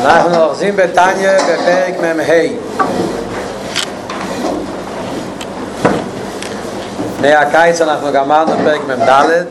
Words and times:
אנחנו 0.00 0.44
אוחזים 0.44 0.76
בתניא 0.76 1.30
בפרק 1.38 1.94
מ"ה. 2.00 2.32
לפני 7.14 7.34
הקיץ 7.34 7.80
אנחנו 7.80 8.12
גמרנו 8.12 8.52
פרק 8.64 8.80
מ"ד. 8.88 9.44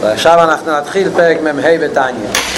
ועכשיו 0.00 0.42
אנחנו 0.42 0.72
נתחיל 0.72 1.10
פרק 1.10 1.36
מ"ה 1.40 1.78
בתניא 1.80 2.53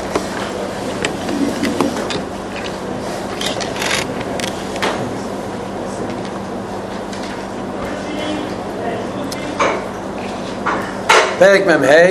פרק 11.39 11.63
מ"ה. 11.67 12.07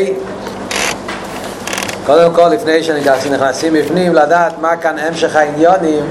קודם 2.05 2.33
כל 2.33 2.47
לפני 2.47 2.83
שנכנסים 2.83 3.73
בפנים 3.73 4.15
לדעת 4.15 4.53
מה 4.61 4.77
כאן 4.77 4.99
המשך 4.99 5.35
העניונים 5.35 6.05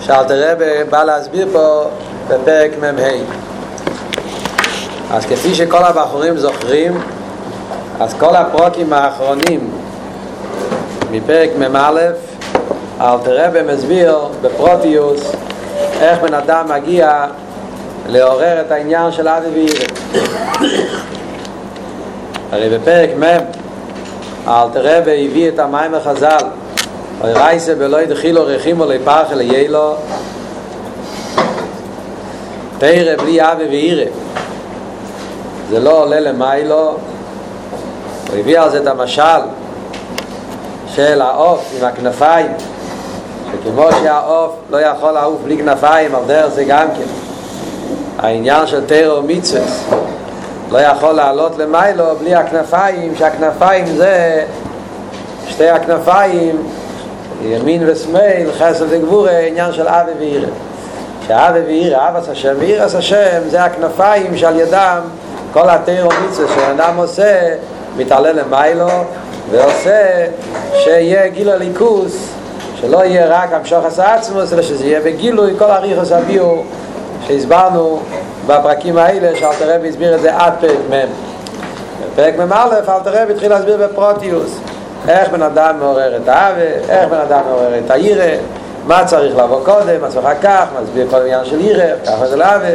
שאלתר 0.00 0.52
רבי 0.52 0.84
בא 0.90 1.04
להסביר 1.04 1.48
פה 1.52 1.84
בפרק 2.28 2.70
מ"ה. 2.80 3.08
אז 5.10 5.26
כפי 5.26 5.54
שכל 5.54 5.84
הבחורים 5.84 6.38
זוכרים 6.38 7.00
אז 8.00 8.14
כל 8.18 8.36
הפרוקים 8.36 8.92
האחרונים 8.92 9.70
מפרק 11.10 11.50
מ"א 11.58 11.90
אלתר 13.00 13.46
רבי 13.46 13.62
מסביר 13.72 14.18
בפרוטיוס 14.42 15.32
איך 16.00 16.18
בן 16.18 16.34
אדם 16.34 16.68
מגיע 16.68 17.26
לעורר 18.08 18.60
את 18.60 18.70
העניין 18.70 19.12
של 19.12 19.28
אבי 19.28 19.48
ואירי 19.50 20.91
הרי 22.52 22.78
בפרק 22.78 23.10
מ' 23.18 23.24
אלתר 24.48 24.98
רבי 24.98 25.26
הביא 25.26 25.48
את 25.48 25.58
המים 25.58 25.94
החז"ל 25.94 26.44
אוי 27.20 27.32
רייסה 27.32 27.72
ולא 27.78 28.02
ידחילו 28.02 28.42
רחימו 28.46 28.84
לפח 28.84 29.24
אל 29.32 29.40
יילו 29.40 29.94
פרא 32.78 33.16
בלי 33.16 33.42
אבי 33.42 33.64
ואירה 33.64 34.10
זה 35.70 35.80
לא 35.80 36.02
עולה 36.02 36.20
למיילו 36.20 36.96
הוא 38.30 38.38
הביא 38.38 38.60
על 38.60 38.70
זה 38.70 38.82
את 38.82 38.86
המשל 38.86 39.40
של 40.94 41.20
העוף 41.20 41.72
עם 41.78 41.84
הכנפיים 41.84 42.50
שכמו 43.52 43.88
שהעוף 44.02 44.52
לא 44.70 44.80
יכול 44.80 45.12
לעוף 45.12 45.40
בלי 45.44 45.58
כנפיים 45.58 46.14
על 46.14 46.22
דרך 46.26 46.48
זה 46.54 46.64
גם 46.64 46.86
כן 46.98 47.06
העניין 48.18 48.66
של 48.66 48.86
תירו 48.86 49.22
מיצוס 49.22 49.84
לא 50.72 50.78
יכול 50.78 51.12
לעלות 51.12 51.58
למיילו 51.58 52.04
בלי 52.20 52.34
הכנפיים, 52.34 53.14
שהכנפיים 53.16 53.86
זה 53.86 54.44
שתי 55.48 55.68
הכנפיים, 55.68 56.62
ימין 57.42 57.82
ושמאל, 57.86 58.46
חסד 58.58 58.84
וגבורה, 58.88 59.38
עניין 59.38 59.72
של 59.72 59.88
אבי 59.88 60.10
ואירה. 60.18 60.48
שאבי 61.26 61.60
ואירה, 61.60 62.08
אבס 62.08 62.28
השם 62.28 62.54
ואירס 62.58 62.94
השם, 62.94 63.40
זה 63.48 63.64
הכנפיים 63.64 64.36
שעל 64.36 64.60
ידם 64.60 65.00
כל 65.52 65.70
התירו 65.70 66.10
מיצה 66.22 66.42
שאדם 66.54 66.96
עושה, 66.96 67.54
מתעלה 67.96 68.32
למיילו 68.32 68.88
ועושה 69.50 70.26
שיהיה 70.74 71.28
גיל 71.28 71.50
הליכוס, 71.50 72.28
שלא 72.80 73.04
יהיה 73.04 73.26
רק 73.26 73.52
המשוך 73.52 73.84
עשה 73.84 74.14
עצמוס, 74.14 74.52
אלא 74.52 74.62
שזה 74.62 74.86
יהיה 74.86 75.00
בגילוי 75.00 75.54
כל 75.58 75.70
הריחוס 75.70 76.12
הביאו 76.12 76.62
שהסברנו 77.26 78.00
בפרקים 78.46 78.96
האלה 78.96 79.38
שאלתר 79.38 79.74
רבי 79.74 79.88
הסביר 79.88 80.14
את 80.14 80.20
זה 80.20 80.36
עד 80.36 80.52
פרק 80.60 80.78
מ' 80.90 81.06
בפרק 82.12 82.34
מ"א 82.38 82.64
אלתר 82.88 83.22
רבי 83.22 83.32
התחיל 83.32 83.50
להסביר 83.50 83.76
בפרוטיוס. 83.76 84.58
איך 85.08 85.28
בן 85.28 85.42
אדם 85.42 85.78
מעורר 85.80 86.16
את 86.16 86.28
האווה, 86.28 86.62
איך 86.88 87.08
בן 87.10 87.18
אדם 87.18 87.40
מעורר 87.48 87.78
את 87.78 87.90
הירא 87.90 88.36
מה 88.86 89.04
צריך 89.04 89.36
לבוא 89.36 89.64
קודם, 89.64 90.00
מה 90.00 90.08
צריך 90.08 90.28
כך, 90.42 90.64
מסביר 90.82 91.06
כל 91.10 91.16
עניין 91.16 91.44
של 91.44 91.60
ירא, 91.60 91.84
ככה 92.06 92.26
זה 92.26 92.36
לאווה 92.36 92.70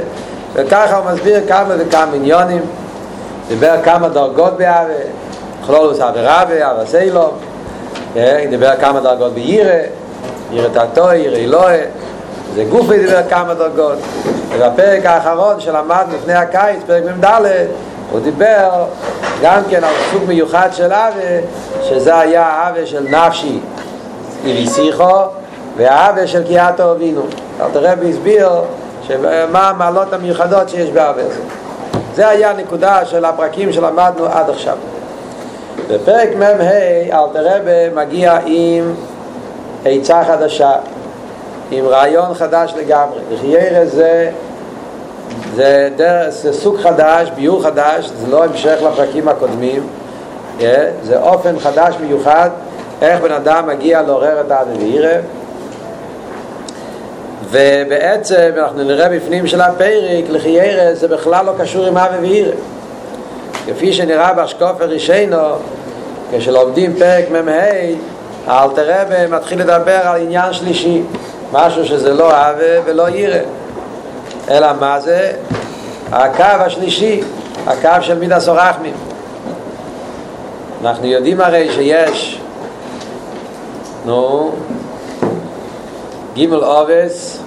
וככה 0.53 0.97
הוא 0.97 1.11
מסביר 1.11 1.47
כמה 1.47 1.73
וכמה 1.77 2.13
עניונים. 2.13 2.61
דיבר 3.47 3.75
כמה 3.83 4.09
דרגות 4.09 4.57
באווה 4.57 4.95
כלולוס 5.66 5.99
אווה 5.99 6.41
רבה, 6.41 6.72
אווה 6.72 6.85
סיילום. 6.85 7.31
דיבר 8.49 8.75
כמה 8.81 8.99
דרגות 8.99 9.33
בירא 9.33 9.73
ירא 10.51 10.67
תתוי, 10.67 11.17
ירא 11.17 11.38
אלוהי 11.38 11.79
זה 12.55 12.63
גופי 12.63 12.99
דיבר 12.99 13.22
כמה 13.29 13.53
דרגות 13.53 13.97
ובפרק 14.52 15.06
האחרון 15.06 15.59
שלמדנו 15.59 16.16
לפני 16.16 16.34
הקיץ, 16.34 16.80
פרק 16.88 17.03
מ"ד, 17.03 17.25
הוא 18.12 18.19
דיבר 18.19 18.85
גם 19.41 19.62
כן 19.69 19.84
על 19.84 19.94
סוג 20.12 20.24
מיוחד 20.28 20.69
של 20.72 20.94
אבה, 20.94 21.47
שזה 21.84 22.19
היה 22.19 22.46
האבה 22.46 22.85
של 22.85 23.08
נפשי 23.09 23.59
איליסיכו, 24.46 25.22
והאבה 25.78 26.28
של 26.28 26.44
קיאטו 26.44 26.91
אבינו. 26.91 27.22
אלתר 27.62 27.91
רבי 27.91 28.09
הסביר 28.09 28.50
מה 29.52 29.69
המעלות 29.69 30.13
המיוחדות 30.13 30.69
שיש 30.69 30.90
באבה 30.90 31.22
הזה. 31.22 31.40
זה 32.16 32.29
היה 32.29 32.50
הנקודה 32.50 33.06
של 33.06 33.25
הפרקים 33.25 33.74
שלמדנו 33.74 34.25
עד 34.25 34.50
עכשיו. 34.50 34.78
בפרק 35.90 36.29
מ"ה 36.35 36.46
אלתר 37.12 37.47
רבי 37.56 37.96
מגיע 37.96 38.38
עם 38.46 38.94
עצה 39.85 40.24
חדשה. 40.24 40.72
עם 41.72 41.85
רעיון 41.88 42.33
חדש 42.33 42.73
לגמרי. 42.78 43.19
לחיירה 43.31 43.85
זה, 43.85 44.31
זה, 45.55 45.89
דר, 45.95 46.25
זה 46.29 46.53
סוג 46.53 46.78
חדש, 46.79 47.29
ביור 47.35 47.63
חדש, 47.63 48.11
זה 48.17 48.28
לא 48.28 48.44
המשך 48.44 48.78
לפרקים 48.81 49.28
הקודמים, 49.28 49.88
זה 51.03 51.19
אופן 51.19 51.59
חדש 51.59 51.95
מיוחד, 52.01 52.50
איך 53.01 53.22
בן 53.22 53.31
אדם 53.31 53.67
מגיע 53.67 54.01
לעורר 54.01 54.41
את 54.41 54.51
האבי 54.51 54.78
ואירה. 54.78 55.19
ובעצם 57.50 58.49
אנחנו 58.57 58.84
נראה 58.84 59.09
בפנים 59.09 59.47
של 59.47 59.61
הפרק, 59.61 60.23
לחיירה 60.29 60.95
זה 60.95 61.07
בכלל 61.07 61.45
לא 61.45 61.51
קשור 61.59 61.85
עם 61.85 61.97
אבי 61.97 62.17
ואירה. 62.28 62.53
כפי 63.67 63.94
שנראה 63.94 64.34
באשקופר 64.34 64.85
רישיינו, 64.85 65.38
כשלומדים 66.31 66.94
פרק 66.95 67.25
מ"ה, 67.31 67.61
אלתר 68.47 69.01
רבי 69.01 69.35
מתחיל 69.35 69.59
לדבר 69.59 69.99
על 70.03 70.22
עניין 70.22 70.53
שלישי. 70.53 71.01
משהו 71.53 71.85
שזה 71.85 72.13
לא 72.13 72.31
אהבה 72.31 72.81
ולא 72.85 73.09
ירא 73.09 73.40
אלא 74.50 74.68
מה 74.80 75.00
זה? 75.00 75.31
הקו 76.12 76.44
השלישי 76.44 77.22
הקו 77.68 77.90
של 78.02 78.19
מידע 78.19 78.40
סורחמים 78.40 78.94
אנחנו 80.84 81.08
יודעים 81.08 81.41
הרי 81.41 81.72
שיש 81.72 82.41
נו 84.06 84.52
גימל 86.34 86.63
אובס 86.63 87.40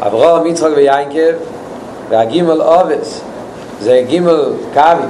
אברהם, 0.00 0.46
יצחק 0.46 0.70
ויינקב 0.76 1.34
והגימל 2.08 2.62
אובס 2.62 3.20
זה 3.80 4.02
גימל 4.06 4.52
קווים 4.74 5.08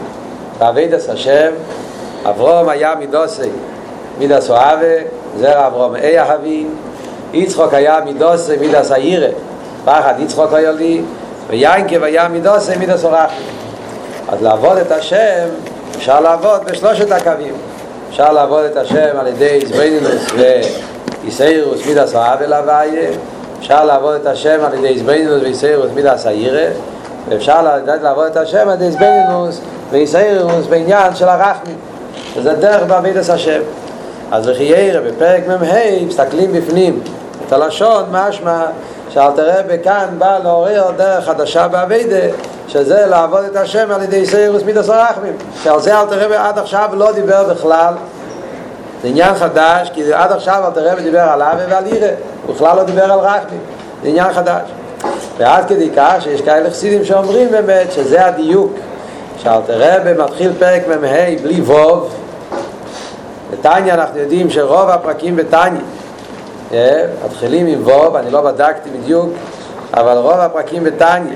בעבידת 0.59 1.09
השם 1.09 1.51
אברהם 2.25 2.69
היה 2.69 2.95
מידוסי 2.95 3.49
מידס 4.19 4.51
אוהבה 4.51 4.97
זרע 5.37 5.67
אברהם 5.67 5.97
אי 5.97 6.19
אהבים 6.19 6.75
יצחוק 7.33 7.75
היה 7.75 8.01
מידוס 8.05 8.51
מידס 8.61 8.91
העירה 8.91 9.29
פחד 9.85 10.15
יצחוק 10.19 10.53
היה 10.53 10.73
לי 10.73 11.03
ויינקב 11.49 12.03
היה 12.03 12.29
מידוס 12.29 12.71
מידס 12.71 13.05
אורח 13.05 13.31
אז 14.29 14.43
לעבוד 14.43 14.79
את 14.79 14.93
השם 14.93 15.49
אפשר 15.97 16.21
לעבוד 16.21 16.61
בשלושת 16.65 17.11
הקווים 17.11 17.55
אפשר 18.11 18.33
לעבוד 18.33 18.65
את 18.65 18.77
השם 18.77 19.09
על 19.19 19.27
ידי 19.27 19.61
זבנינוס 19.67 20.27
ואיסאירוס 21.25 21.87
מידס 21.87 22.15
העבל 22.15 22.53
הוויה 22.53 23.11
אפשר 23.59 23.85
לעבוד 23.85 24.15
את 24.15 24.27
השם 24.27 24.59
על 24.65 24.75
ידי 24.75 24.99
זבנינוס 24.99 25.43
ואיסאירוס 25.45 25.91
מידס 25.95 26.27
העירה 26.27 26.71
ואפשר 27.29 27.63
לעבוד 28.03 28.27
את 28.27 28.37
השם 28.37 28.69
על 28.69 28.75
ידי 28.75 28.91
זבנינוס 28.91 29.61
ואיסאירוס 29.91 30.67
בעניין 30.67 31.15
של 31.15 31.29
הרחמים 31.29 31.77
וזה 32.37 32.53
דרך 32.53 32.83
בעבידת 32.83 33.29
השם 33.29 33.61
אז 34.33 34.49
וכי 34.49 34.73
בפרק 35.07 35.43
מ"ה 35.49 36.07
מסתכלים 36.07 36.53
בפנים 36.53 37.01
את 37.49 37.53
הלשון 37.53 38.05
משמע 38.11 38.65
שאלתר 39.11 39.59
רבי 39.59 39.75
כאן 39.85 40.07
בא 40.19 40.39
לעורר 40.45 40.91
דרך 40.97 41.25
חדשה 41.25 41.69
באביידה 41.69 42.35
שזה 42.69 43.07
לעבוד 43.07 43.45
את 43.45 43.57
השם 43.57 43.91
על 43.91 44.03
ידי 44.03 44.27
סיירוס 44.27 44.63
מידס 44.63 44.89
הרחמים 44.89 45.33
שעל 45.63 45.81
זה 45.81 46.01
אלתר 46.01 46.25
רבי 46.25 46.37
עד 46.37 46.59
עכשיו 46.59 46.89
לא 46.93 47.13
דיבר 47.13 47.55
בכלל. 47.55 47.95
זה 49.03 49.09
עניין 49.09 49.35
חדש 49.35 49.91
כי 49.95 50.13
עד 50.13 50.33
עכשיו 50.33 50.63
אלתר 50.67 50.93
רבי 50.93 51.03
דיבר 51.03 51.21
על 51.21 51.43
אבי 51.43 51.63
ועל 51.69 51.87
ירא 51.87 52.09
הוא 52.47 52.55
בכלל 52.55 52.77
לא 52.77 52.83
דיבר 52.85 53.13
על 53.13 53.19
רחמים. 53.19 53.61
זה 54.03 54.09
עניין 54.09 54.33
חדש. 54.33 54.71
ועד 55.39 55.69
כדי 55.69 55.91
כך 55.97 56.15
שיש 56.21 56.41
כאלה 56.41 56.71
חסידים 56.71 57.05
שאומרים 57.05 57.51
באמת 57.51 57.93
שזה 57.93 58.27
הדיוק 58.27 58.73
שאלתר 59.39 60.01
רבי 60.01 60.23
מתחיל 60.23 60.53
פרק 60.59 60.83
מ"ה 60.89 61.43
בלי 61.43 61.61
ווב 61.61 62.15
בטניה 63.51 63.95
אנחנו 63.95 64.19
יודעים 64.19 64.51
שרוב 64.51 64.89
הפרקים 64.89 65.37
בטניה 65.37 65.81
מתחילים 67.25 67.67
עם 67.67 67.83
ווב, 67.83 68.17
אני 68.17 68.31
לא 68.31 68.41
בדקתי 68.41 68.91
בדיוק, 68.91 69.31
אבל 69.95 70.17
רוב 70.17 70.33
הפרקים 70.33 70.85
בטניה 70.85 71.35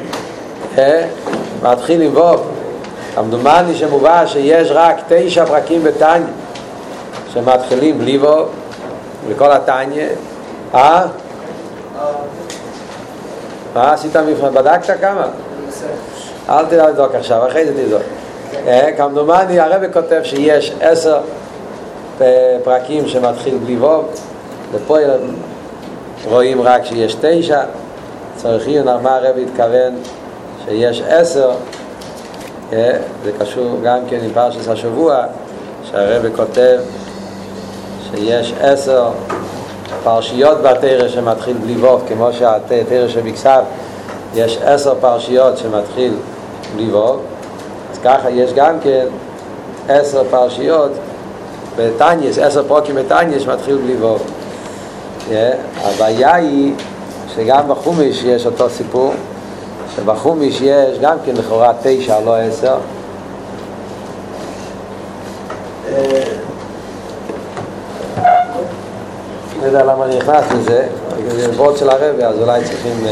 מתחיל 1.62 2.02
עם 2.02 2.16
ווב, 2.16 2.50
כמדומני 3.14 3.74
שמובא 3.74 4.26
שיש 4.26 4.68
רק 4.70 4.96
תשע 5.08 5.44
פרקים 5.44 5.84
בטניה 5.84 6.26
שמתחילים 7.32 7.98
בלי 7.98 8.18
וו 8.18 8.44
וכל 9.28 9.52
הטניה 9.52 10.08
אה? 10.74 11.06
מה 13.74 13.92
עשית 13.92 14.16
מבחן? 14.16 14.54
בדקת 14.54 15.00
כמה? 15.00 15.26
אל 16.48 16.88
לדוק 16.88 17.14
עכשיו, 17.14 17.46
אחרי 17.46 17.66
זה 17.66 17.86
תדוק 17.86 18.02
כמדומני 18.96 19.60
הרב 19.60 19.92
כותב 19.92 20.20
שיש 20.22 20.72
עשר 20.80 21.20
פרקים 22.64 23.08
שמתחיל 23.08 23.58
בלי 23.58 23.76
וו 23.76 24.02
ופה 24.72 24.98
רואים 26.28 26.62
רק 26.62 26.84
שיש 26.84 27.16
תשע. 27.20 27.60
צריך 28.36 28.66
עיון 28.66 29.02
מה 29.02 29.16
הרב 29.16 29.36
התכוון 29.38 29.94
שיש 30.64 31.02
עשר. 31.08 31.50
זה 33.24 33.32
קשור 33.38 33.76
גם 33.82 33.98
כן 34.08 34.18
עם 34.22 34.30
פרשס 34.34 34.68
השבוע 34.68 35.24
שהרב 35.90 36.36
כותב 36.36 36.78
שיש 38.10 38.54
עשר 38.60 39.08
פרשיות 40.04 40.58
בתרא 40.58 41.08
שמתחיל 41.08 41.56
בלי 41.56 41.76
ווב 41.76 42.04
כמו 42.08 42.32
שהתרא 42.32 43.08
שבכסף 43.08 43.60
יש 44.34 44.58
עשר 44.64 44.94
פרשיות 45.00 45.58
שמתחיל 45.58 46.14
בלי 46.76 46.92
ווב 46.92 47.20
אז 47.92 47.98
ככה 48.04 48.30
יש 48.30 48.52
גם 48.52 48.80
כן 48.80 49.06
עשר 49.88 50.22
פרשיות 50.30 50.90
בטניאס, 51.76 52.38
עשר 52.38 52.68
פרוקים 52.68 52.94
בטניאס 52.94 53.42
שמתחיל 53.42 53.76
בלי 53.76 53.96
ווב 53.96 54.22
הבעיה 55.82 56.34
היא 56.34 56.74
שגם 57.34 57.68
בחומש 57.68 58.22
יש 58.24 58.46
אותו 58.46 58.70
סיפור 58.70 59.12
שבחומיש 59.96 60.60
יש 60.60 60.98
גם 60.98 61.16
כן 61.26 61.32
לכאורה 61.36 61.72
תשע, 61.82 62.20
לא 62.20 62.36
עשר. 62.36 62.76
לא 69.60 69.66
יודע 69.66 69.84
למה 69.84 70.04
אני 70.04 70.16
נכנס 70.16 70.44
לזה, 70.52 70.86
זה 71.28 71.50
וורד 71.50 71.76
של 71.76 71.90
הרבי, 71.90 72.24
אז 72.24 72.38
אולי 72.38 72.60
צריכים... 72.64 73.06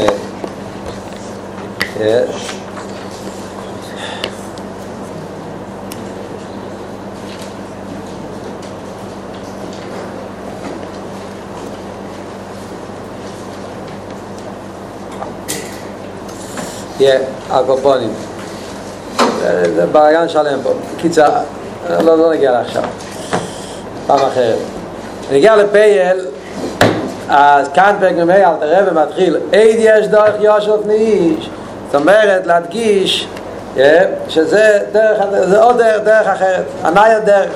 הקופונים. 17.49 18.13
זה 19.75 19.85
ברגן 19.91 20.29
שלם 20.29 20.59
פה. 20.63 20.69
קיצר, 20.97 21.29
לא, 21.89 22.17
לא 22.17 22.33
נגיע 22.33 22.51
לעכשיו. 22.51 22.83
פעם 24.07 24.19
אחרת. 24.19 24.57
נגיע 25.31 25.55
לפייל, 25.55 26.25
אז 27.29 27.67
כאן 27.73 27.95
פרק 27.99 28.15
מ"ה 28.15 28.35
אל 28.35 28.55
תראה 28.59 28.79
ומתחיל 28.91 29.35
עד 29.35 29.75
יש 29.77 30.07
דרך 30.07 30.35
יושב 30.39 30.87
ניש. 30.87 31.49
זאת 31.85 32.01
אומרת, 32.01 32.47
להדגיש 32.47 33.27
שזה 34.27 34.79
דרך, 34.91 35.25
זה 35.31 35.61
עוד 35.61 35.77
דרך, 35.77 36.01
דרך 36.03 36.27
אחרת. 36.27 36.63
ענאי 36.85 37.13
הדרך. 37.13 37.51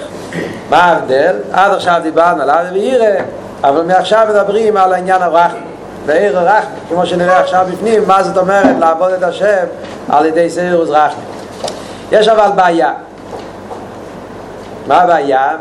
מה 0.69 0.77
ההבדל? 0.77 1.35
עד 1.51 1.73
עכשיו 1.73 1.99
דיברנו 2.03 2.41
על 2.41 2.49
אבי 2.49 2.79
וירא, 2.79 3.21
אבל 3.63 3.81
מעכשיו 3.81 4.27
מדברים 4.29 4.77
על 4.77 4.93
העניין 4.93 5.21
הרחמי. 5.21 5.64
בעיר 6.05 6.39
הרחמי, 6.39 6.79
כמו 6.89 7.05
שנראה 7.05 7.39
עכשיו 7.39 7.65
בפנים, 7.73 8.07
מה 8.07 8.23
זאת 8.23 8.37
אומרת 8.37 8.75
לעבוד 8.79 9.11
את 9.11 9.23
השם 9.23 9.65
על 10.09 10.25
ידי 10.25 10.49
סירוס 10.49 10.89
רחמי. 10.89 11.23
יש 12.11 12.27
אבל 12.27 12.49
בעיה. 12.55 12.93
מה 14.87 15.01
הבעיה? 15.01 15.57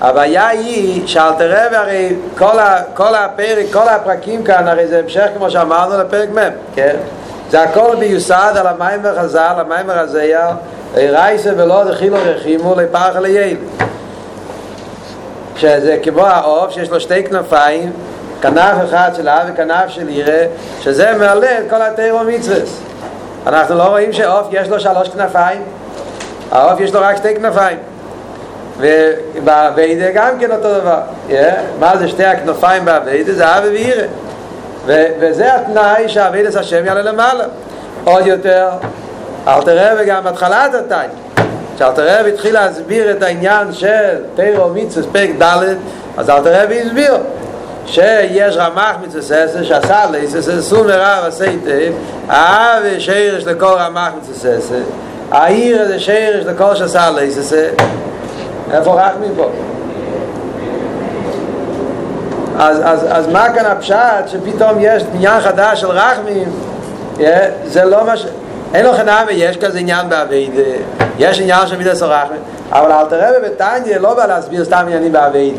הבעיה 0.00 0.48
היא 0.48 1.06
שאל 1.06 1.32
תראה 1.38 1.66
והרי 1.72 2.16
כל, 2.38 2.58
ה, 2.58 2.82
כל 2.94 3.14
הפרק, 3.14 3.66
כל 3.72 3.88
הפרקים 3.88 4.44
כאן, 4.44 4.68
הרי 4.68 4.86
זה 4.86 4.98
המשך 4.98 5.26
כמו 5.36 5.50
שאמרנו 5.50 5.98
לפרק 5.98 6.28
מ', 6.28 6.50
כן? 6.74 6.96
זה 7.50 7.62
הכל 7.62 7.96
מיוסד 7.96 8.52
על 8.56 8.66
המים 8.66 9.00
וחז"ל, 9.02 9.54
המים 9.58 9.86
וחזייה, 9.88 10.48
רייסה 10.94 11.50
ולא 11.56 11.84
דחילו 11.84 12.16
רחימו 12.24 12.74
לפרח 12.74 13.16
ליל. 13.16 13.56
שזה 15.56 15.98
כמו 16.02 16.26
העוף 16.26 16.70
שיש 16.70 16.90
לו 16.90 17.00
שתי 17.00 17.24
כנפיים 17.24 17.92
כנף 18.42 18.84
אחד 18.84 19.10
של 19.16 19.28
אב 19.28 19.50
וכנף 19.52 19.88
של 19.88 20.08
ירא, 20.08 20.44
שזה 20.80 21.12
מעלה 21.18 21.58
את 21.58 21.64
כל 21.70 21.82
התירו 21.82 22.18
מצווס. 22.18 22.80
אנחנו 23.46 23.74
לא 23.74 23.82
רואים 23.82 24.12
שעוף 24.12 24.46
יש 24.50 24.68
לו 24.68 24.80
שלוש 24.80 25.08
כנפיים, 25.08 25.62
העוף 26.52 26.80
יש 26.80 26.94
לו 26.94 27.00
רק 27.00 27.16
שתי 27.16 27.36
כנפיים. 27.36 27.78
ובאביידה 28.78 30.10
גם 30.14 30.38
כן 30.40 30.50
אותו 30.50 30.80
דבר. 30.80 31.00
Yeah. 31.28 31.32
מה 31.80 31.96
זה 31.96 32.08
שתי 32.08 32.24
הכנפיים 32.24 32.84
באביידה? 32.84 33.32
זה 33.32 33.58
אב 33.58 33.64
וירא. 33.64 34.06
וזה 35.20 35.54
התנאי 35.54 36.08
שהאביידס 36.08 36.56
השם 36.56 36.86
יעלה 36.86 37.02
למעלה. 37.02 37.44
עוד 38.04 38.26
יותר, 38.26 38.68
אל 39.48 39.62
תראה 39.62 39.92
וגם 39.98 40.24
בהתחלת 40.24 40.74
התנאי. 40.74 41.06
שאל 41.78 41.92
תראה 41.92 42.24
והתחיל 42.24 42.54
להסביר 42.54 43.10
את 43.10 43.22
העניין 43.22 43.72
של 43.72 44.16
תירו 44.36 44.68
מצווס 44.74 45.06
פרק 45.12 45.30
ד' 45.42 45.74
אז 46.16 46.30
אל 46.30 46.40
תראה 46.40 46.64
והסביר 46.68 47.14
שיש 47.86 48.56
רמח 48.56 48.96
מצססה 49.02 49.64
שעשה 49.64 50.04
ליססה 50.10 50.62
סום 50.62 50.86
ורב 50.86 51.24
עשיתם 51.26 51.92
אהב 52.30 52.98
שירש 52.98 53.44
לכל 53.44 53.74
רמח 53.78 54.10
מצססה 54.20 54.78
העיר 55.30 55.82
הזה 55.82 56.00
שירש 56.00 56.44
לכל 56.44 56.74
שעשה 56.74 57.10
ליססה 57.10 57.68
איפה 58.72 59.02
רחמים 59.02 59.32
פה? 59.36 59.50
אז, 62.58 62.80
אז, 62.84 63.06
אז 63.10 63.28
מה 63.28 63.46
כאן 63.54 63.64
הפשט 63.64 64.28
שפתאום 64.28 64.78
יש 64.80 65.02
עניין 65.14 65.40
חדש 65.40 65.80
של 65.80 65.90
רחמים? 65.90 66.48
זה 67.64 67.84
לא 67.84 68.06
מה 68.06 68.16
ש... 68.16 68.26
אין 68.74 68.86
לו 68.86 68.92
חנאה 68.92 69.24
ויש 69.26 69.56
כזה 69.56 69.78
עניין 69.78 70.08
בעביד 70.08 70.52
יש 71.18 71.40
עניין 71.40 71.66
של 71.66 71.76
מידס 71.76 72.02
רחמים 72.02 72.40
אבל 72.72 72.92
אל 72.92 73.04
תראה 73.04 73.30
בבטניה 73.40 73.98
לא 73.98 74.14
בא 74.14 74.26
להסביר 74.26 74.64
סתם 74.64 74.76
עניינים 74.76 75.12
בעביד 75.12 75.54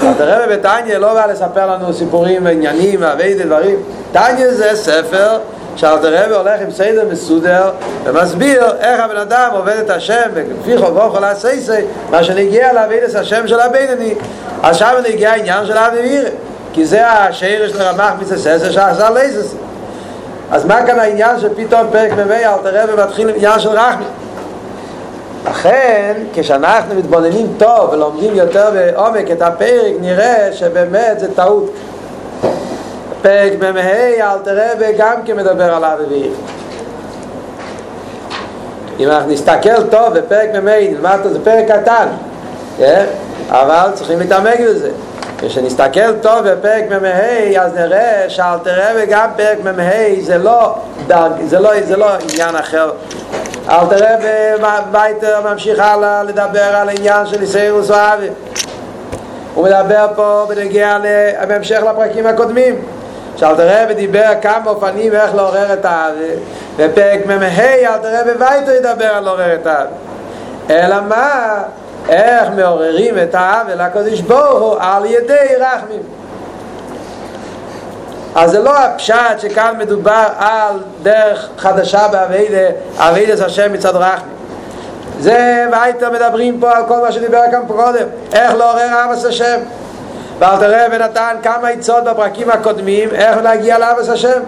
אז 0.00 0.20
הרב 0.20 0.52
בטניה 0.52 0.98
לא 0.98 1.14
בא 1.14 1.26
לספר 1.26 1.66
לנו 1.66 1.92
סיפורים 1.92 2.44
ועניינים 2.44 3.02
ועבדי 3.02 3.34
דברים. 3.34 3.76
טניה 4.12 4.54
זה 4.54 4.70
ספר 4.74 5.38
שאלת 5.76 6.04
הרב 6.04 6.32
הולך 6.32 6.60
עם 6.60 6.70
סדר 6.70 7.04
מסודר 7.10 7.70
ומסביר 8.04 8.64
איך 8.80 9.00
הבן 9.00 9.16
אדם 9.16 9.48
עובד 9.52 9.76
את 9.84 9.90
השם 9.90 10.30
וכפי 10.34 10.78
חובו 10.78 11.10
חולה 11.10 11.34
סייסי 11.34 11.72
מה 12.10 12.24
שנגיע 12.24 12.72
להבין 12.72 12.98
את 13.10 13.14
השם 13.14 13.48
של 13.48 13.60
הבינני 13.60 14.14
עכשיו 14.62 14.96
נגיע 15.08 15.30
העניין 15.30 15.66
של 15.66 15.76
האוויר 15.76 16.28
כי 16.72 16.86
זה 16.86 17.08
השאיר 17.08 17.68
של 17.68 17.82
רמח 17.82 18.12
מצססר 18.20 18.70
שעשה 18.70 19.10
לייסס 19.10 19.54
אז 20.50 20.64
מה 20.64 20.86
כאן 20.86 20.98
העניין 20.98 21.40
שפתאום 21.40 21.86
פרק 21.92 22.12
מבי 22.12 22.34
אלת 22.34 22.66
הרב 22.66 23.00
מתחיל 23.00 23.28
עניין 23.28 23.60
של 23.60 23.68
רחמי 23.68 24.04
לכן, 25.56 26.14
כשאנחנו 26.34 26.94
מתבוננים 26.94 27.46
טוב 27.58 27.90
ולומדים 27.92 28.34
יותר 28.34 28.70
בעומק 28.74 29.30
את 29.30 29.42
הפרק, 29.42 29.92
נראה 30.00 30.52
שבאמת 30.52 31.20
זה 31.20 31.34
טעות. 31.34 31.70
פרק 33.22 33.52
מ"ה, 33.60 33.80
אל 34.20 34.38
תראה 34.44 34.72
וגם 34.78 35.14
כן 35.24 35.36
מדבר 35.36 35.74
על 35.74 35.84
אביבי. 35.84 36.28
אם 38.98 39.08
אנחנו 39.08 39.32
נסתכל 39.32 39.82
טוב 39.90 40.14
בפרק 40.14 40.50
מ"ה, 40.54 40.90
נלמד 40.90 41.18
זה 41.24 41.44
פרק 41.44 41.64
קטן, 41.72 42.06
אבל 43.50 43.90
צריכים 43.94 44.18
להתעמק 44.18 44.60
בזה. 44.60 44.90
כשנסתכל 45.38 46.12
טוב 46.22 46.48
בפרק 46.48 46.84
מ"ה, 46.90 47.60
אז 47.60 47.74
נראה 47.74 48.24
שאל 48.28 48.58
תראה 48.62 48.92
וגם 48.96 49.28
פרק 49.36 49.58
מ"ה 49.64 50.22
זה 50.22 50.38
לא, 50.38 50.74
זה 51.46 51.58
לא, 51.58 51.70
זה 51.82 51.96
לא 51.96 52.06
עניין 52.32 52.56
אחר 52.56 52.90
אל 53.68 53.86
תראה 53.86 54.16
בביתר 54.56 55.40
ממשיך 55.52 55.80
הלאה 55.80 56.22
לדבר 56.22 56.76
על 56.76 56.88
העניין 56.88 57.26
של 57.26 57.42
איסאירוס 57.42 57.90
ואבי 57.90 58.28
הוא 59.54 59.64
מדבר 59.64 60.06
פה 60.16 60.46
בנגיע 60.48 60.98
להמשך 61.02 61.80
לפרקים 61.90 62.26
הקודמים. 62.26 62.74
שאל 63.36 63.54
תראה 63.56 63.86
ודיבר 63.88 64.32
כמה 64.42 64.70
אופנים 64.70 65.12
איך 65.12 65.34
לעורר 65.34 65.72
את 65.72 65.84
האבי 65.84 66.30
בפרק 66.76 67.26
מ"ה 67.26 67.60
אל 67.60 67.98
תראה 68.02 68.24
בביתר 68.24 68.72
ידבר 68.72 69.06
על 69.06 69.24
לעורר 69.24 69.54
את 69.54 69.66
האבי 69.66 69.92
אלא 70.70 70.96
מה? 71.08 71.62
איך 72.08 72.48
מעוררים 72.56 73.14
את 73.18 73.34
האבי 73.34 73.72
לקודש 73.76 74.20
בוהו 74.20 74.76
על 74.80 75.04
ידי 75.04 75.56
רחמים 75.58 76.02
אז 78.36 78.50
זה 78.50 78.60
לא 78.60 78.78
הפשט 78.78 79.38
שכאן 79.38 79.74
מדובר 79.78 80.24
על 80.38 80.76
דרך 81.02 81.48
חדשה 81.58 82.08
באביידה, 82.08 82.68
אביידה 82.96 83.36
זה 83.36 83.46
השם 83.46 83.72
מצד 83.72 83.96
רחמי. 83.96 84.28
זה, 85.20 85.66
והייתם 85.72 86.12
מדברים 86.12 86.60
פה 86.60 86.76
על 86.76 86.82
כל 86.88 87.00
מה 87.00 87.12
שדיבר 87.12 87.40
כאן 87.50 87.60
פה 87.66 87.74
קודם, 87.74 88.06
איך 88.32 88.54
לעורר 88.54 89.04
אבס 89.04 89.24
השם. 89.24 89.58
ואל 90.38 90.56
תראה 90.56 90.86
ונתן 90.92 91.36
כמה 91.42 91.68
עצות 91.68 92.04
בפרקים 92.04 92.50
הקודמים, 92.50 93.08
איך 93.10 93.36
להגיע 93.42 93.78
לאבס 93.78 94.08
השם. 94.08 94.40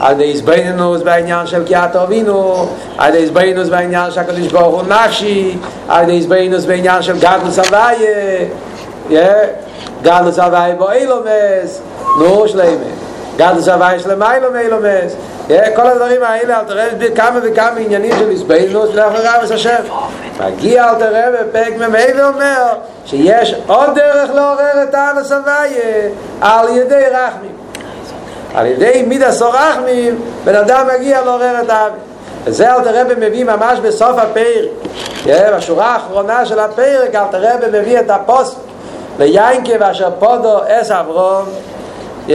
על 0.00 0.12
ידי 0.12 0.24
איזבנינוס 0.24 1.02
בעניין 1.02 1.46
של 1.46 1.64
קיאת 1.64 1.96
אבינו, 1.96 2.68
על 2.98 3.08
ידי 3.08 3.18
איזבנינוס 3.18 3.68
בעניין 3.68 4.10
של 4.10 4.20
הקדוש 4.20 4.46
ברוך 4.52 4.74
הוא 4.74 4.82
נפשי, 4.88 5.58
על 5.88 6.02
ידי 6.02 6.12
איזבנינוס 6.12 6.64
בעניין 6.64 7.02
של 7.02 7.18
גדלוס 7.18 7.58
הוויה, 7.58 9.34
גדלוס 10.02 10.38
הוויה 10.38 10.74
בו 10.74 10.90
אילומס, 10.90 11.80
נו 12.18 12.48
שלמה, 12.48 13.03
גדלוס 13.36 13.68
הוויה 13.68 13.98
שלמה 13.98 14.34
אילום 14.34 14.56
אילומס, 14.56 15.16
כל 15.76 15.86
הדברים 15.86 16.22
האלה, 16.22 16.60
אל 16.60 16.64
תראה 16.64 16.88
בכמה 16.98 17.38
וכמה 17.42 17.80
עניינים 17.80 18.12
של 18.18 18.30
איזבנינוס, 18.30 18.94
לאחר 18.94 19.22
רב 19.24 19.52
השם. 19.52 19.82
מגיע 20.40 20.90
אל 20.90 20.94
תראה 20.94 21.26
בפרק 21.30 21.76
ממאי 21.76 22.12
ואומר 22.16 22.66
שיש 23.06 23.54
עוד 23.66 23.94
דרך 23.94 24.30
לעורר 24.30 24.82
את 24.82 24.94
האנס 24.94 25.32
הוויה 25.32 26.08
על 26.40 26.68
ידי 26.68 27.04
רחמים. 27.10 27.64
על 28.54 28.66
ידי 28.66 29.04
מידה 29.06 29.32
סורחמים 29.32 30.20
בן 30.44 30.54
אדם 30.54 30.86
מגיע 30.94 31.22
לעורר 31.24 31.60
את 31.64 31.70
האבי 31.70 31.96
וזה 32.44 32.74
אל 32.74 32.80
תרבא 32.80 33.14
מביא 33.18 33.44
ממש 33.44 33.78
בסוף 33.78 34.18
הפרק 34.18 34.68
בשורה 35.26 35.86
האחרונה 35.86 36.46
של 36.46 36.58
הפרק 36.58 37.14
אל 37.14 37.24
תרבא 37.30 37.78
מביא 37.80 38.00
את 38.00 38.10
הפוסק 38.10 38.56
ליינקה 39.18 39.72
ואשר 39.80 40.10
פודו 40.18 40.58
אס 40.68 40.90
אברום 40.90 41.44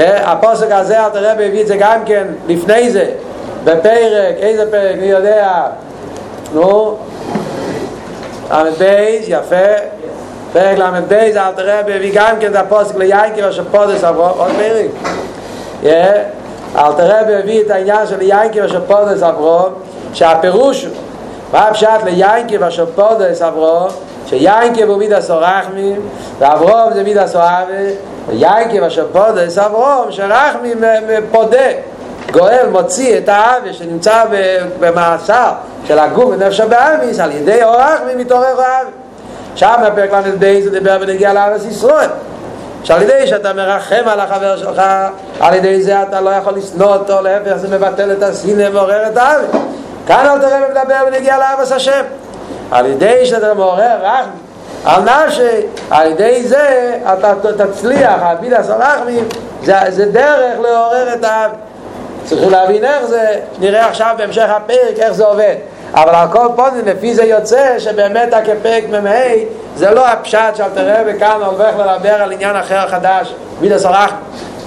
הפוסק 0.03 0.71
הזה 0.71 1.05
אל 1.05 1.09
תרבא 1.09 1.47
מביא 1.47 1.61
את 1.61 1.67
זה 1.67 1.77
גם 1.77 2.05
כן 2.05 2.27
לפני 2.47 2.91
זה 2.91 3.05
בפרק, 3.63 4.35
איזה 4.39 4.71
פרק, 4.71 4.95
מי 4.99 5.05
יודע 5.05 5.63
נו 6.53 6.97
למד 8.51 8.73
בייס, 8.77 9.25
יפה 9.27 9.55
פרק 10.53 10.77
למד 10.77 11.03
בייס 11.07 11.37
אל 11.37 11.51
תרבא 11.55 11.97
מביא 11.97 12.11
גם 12.13 12.35
כן 12.39 12.51
את 12.51 12.55
הפוסק 12.55 12.95
ואשר 13.37 13.63
פודו 13.71 13.95
אס 13.95 14.03
אברום 14.03 14.31
עוד 14.37 14.51
פרק 14.51 14.89
אל 16.75 16.93
תראה 16.93 17.21
והביא 17.27 17.61
את 17.61 17.71
העניין 17.71 18.07
של 18.07 18.21
יינקי 18.21 18.65
אשר 18.65 18.81
פודס 18.87 19.23
אברום 19.23 19.73
שהפירוש 20.13 20.87
מה 21.53 21.67
הפשט 21.67 22.03
ליינקי 22.03 22.57
אשר 22.67 22.85
פודס 22.95 23.41
אברום 23.41 23.87
שיינקי 24.25 24.83
הוא 24.83 24.97
מידה 24.97 25.21
סורחמי 25.21 25.93
ואברום 26.39 26.93
זה 26.93 27.03
מידה 27.03 27.27
סורחמי 27.27 27.93
ויינקי 28.29 28.87
אשר 28.87 29.07
פודס 29.11 29.57
אברום 29.57 30.11
שרחמי 30.11 30.73
פודה 31.31 31.67
גואל 32.31 32.67
מוציא 32.71 33.17
את 33.17 33.29
האבי 33.29 33.73
שנמצא 33.73 34.23
במאסר 34.79 35.51
של 35.87 35.99
הגוף 35.99 36.25
ונפש 36.29 36.59
הבאמיס 36.59 37.19
על 37.19 37.31
ידי 37.31 37.63
אורחמי 37.63 38.15
מתעורר 38.15 38.61
האבי 38.61 38.91
שם 39.55 39.75
הפרק 39.87 40.13
ל"ב 40.13 40.59
זה 40.63 40.69
דיבר 40.69 40.97
ונגיע 41.01 41.33
לארץ 41.33 41.65
ישראל 41.65 42.09
שעל 42.83 43.01
ידי 43.01 43.27
שאתה 43.27 43.53
מרחם 43.53 44.03
על 44.05 44.19
החבר 44.19 44.57
שלך, 44.57 44.81
על 45.39 45.53
ידי 45.53 45.81
זה 45.81 46.03
אתה 46.03 46.21
לא 46.21 46.29
יכול 46.29 46.53
לשנוא 46.53 46.95
אותו, 46.95 47.21
להפך 47.21 47.55
זה 47.55 47.77
מבטל 47.77 48.11
את 48.11 48.23
הסינא 48.23 48.69
ועורר 48.73 49.07
את 49.07 49.17
האבי. 49.17 49.45
כאן 50.07 50.25
אל 50.25 50.39
תראה 50.39 50.59
ומדבר 50.67 51.03
ונגיע 51.07 51.37
לאבס 51.37 51.71
השם. 51.71 52.01
על 52.71 52.85
ידי 52.85 53.25
שאתה 53.25 53.53
מעורר 53.53 53.97
רחמי, 54.01 54.31
על 54.85 55.01
נפשי, 55.03 55.67
על 55.89 56.11
ידי 56.11 56.43
זה 56.43 56.97
אתה 57.13 57.33
תצליח, 57.57 58.21
הבידה 58.21 58.63
סלחמי, 58.63 59.19
זה, 59.63 59.75
זה 59.89 60.05
דרך 60.05 60.59
לעורר 60.59 61.13
את 61.13 61.23
האבי. 61.23 61.55
צריכים 62.25 62.49
להבין 62.49 62.85
איך 62.85 63.05
זה, 63.05 63.39
נראה 63.59 63.87
עכשיו 63.87 64.15
בהמשך 64.17 64.49
הפרק 64.49 64.99
איך 64.99 65.11
זה 65.11 65.25
עובד. 65.25 65.55
אבל 65.93 66.15
על 66.15 66.27
כל 66.31 66.47
פונים 66.55 66.85
לפי 66.85 67.15
זה 67.15 67.23
יוצא 67.23 67.79
שבאמת 67.79 68.33
הכפרק 68.33 68.83
מ"ה 68.89 69.09
זה 69.75 69.91
לא 69.91 70.07
הפשט 70.07 70.55
שאל 70.55 70.69
תראה 70.73 71.03
וכאן 71.07 71.41
הולך 71.45 71.75
לדבר 71.79 72.13
על 72.13 72.31
עניין 72.31 72.55
אחר 72.55 72.87
חדש 72.87 73.33
מידה 73.61 73.79
סורח 73.79 74.13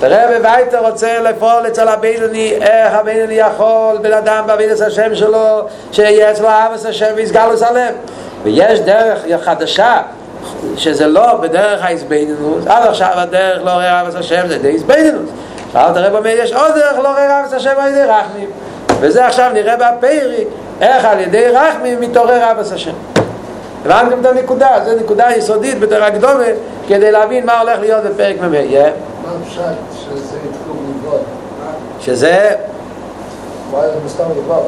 תראה 0.00 0.38
בבית 0.38 0.74
רוצה 0.74 1.20
לפעול 1.20 1.66
אצל 1.66 1.88
הבינוני 1.88 2.54
איך 2.60 2.94
הבינוני 2.94 3.34
יכול 3.34 3.98
בן 4.02 4.12
אדם 4.12 4.44
בעבידת 4.46 4.80
השם 4.80 5.14
שלו 5.14 5.66
שיהיה 5.92 6.30
אצלו 6.30 6.48
אבס 6.48 6.86
השם 6.86 7.12
ויסגל 7.16 7.46
לסלם 7.52 7.92
ויש 8.42 8.80
דרך 8.80 9.44
חדשה 9.44 10.02
שזה 10.76 11.06
לא 11.06 11.34
בדרך 11.34 11.84
ההסבינינוס 11.84 12.66
עד 12.66 12.86
עכשיו 12.86 13.10
הדרך 13.14 13.64
לא 13.64 13.70
רואה 13.70 14.00
אבס 14.00 14.14
השם 14.14 14.42
זה 14.48 14.58
די 14.58 14.76
הסבינינוס 14.76 15.30
ואל 15.72 15.92
תראה 15.92 16.10
במה 16.10 16.30
יש 16.30 16.52
עוד 16.52 16.74
דרך 16.74 16.98
לא 16.98 17.08
רואה 17.08 17.40
אבס 17.40 17.52
השם 17.52 17.74
על 17.78 17.90
ידי 17.90 18.02
רחמים. 18.02 18.50
וזה 19.00 19.26
עכשיו 19.26 19.50
נראה 19.54 19.76
בפרי 19.76 20.44
איך 20.80 21.04
על 21.04 21.20
ידי 21.20 21.48
רחמים 21.48 22.00
מתעורר 22.00 22.50
אבס 22.50 22.72
השם 22.72 22.92
הבנתם 23.84 24.20
את 24.20 24.26
הנקודה, 24.26 24.68
זו 24.84 24.90
נקודה 25.00 25.26
יסודית 25.36 25.80
בתור 25.80 25.98
הקדומה 25.98 26.44
כדי 26.88 27.12
להבין 27.12 27.46
מה 27.46 27.60
הולך 27.60 27.80
להיות 27.80 28.04
בפרק 28.04 28.36
מ"ה. 28.40 28.46
מה 28.48 28.58
הפשט 29.42 29.62
שזה 29.94 30.36
התחום 30.50 31.00
לבד? 31.04 31.18
שזה... 32.00 32.50
זה 33.72 33.94
מסתם 34.04 34.24
לבד? 34.38 34.62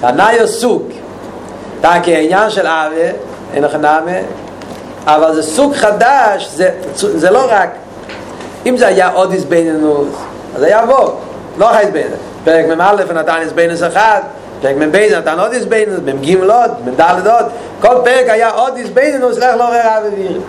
תנאי 0.00 0.46
סוג 0.46 0.82
תקי 1.80 2.16
העניין 2.16 2.50
של 2.50 2.66
אבי 2.66 2.96
אין 3.54 3.64
לך 3.64 3.74
נאמה 3.74 4.18
אבל 5.06 5.34
זה 5.34 5.42
סוג 5.42 5.74
חדש 5.74 6.48
זה, 6.54 6.70
זה 6.94 7.30
לא 7.30 7.46
רק 7.48 7.70
אם 8.66 8.76
זה 8.76 8.86
היה 8.86 9.08
עוד 9.08 9.32
איזבנינוס 9.32 10.08
אז 10.56 10.62
היה 10.62 10.86
בו 10.86 11.12
לא 11.58 11.66
חייס 11.66 11.88
בינוס 11.92 12.18
פרק 12.44 12.66
מ"א 12.66 13.12
נתן 13.14 13.36
איזבנינוס 13.40 13.82
אחד 13.82 14.20
פרק 14.62 14.76
מ"ב 14.76 14.96
נתן 14.96 15.38
עוד 15.40 15.52
איזבנינוס 15.52 15.98
מ"ג 16.04 16.36
עוד, 16.36 16.70
מ"ד 16.84 17.26
עוד 17.26 17.46
כל 17.80 17.94
פרק 18.04 18.28
היה 18.28 18.50
עוד 18.50 18.76
איזבנינוס 18.76 19.38
לך 19.38 19.56
לא 19.58 19.64
ראה 19.64 19.98
וויר 20.12 20.40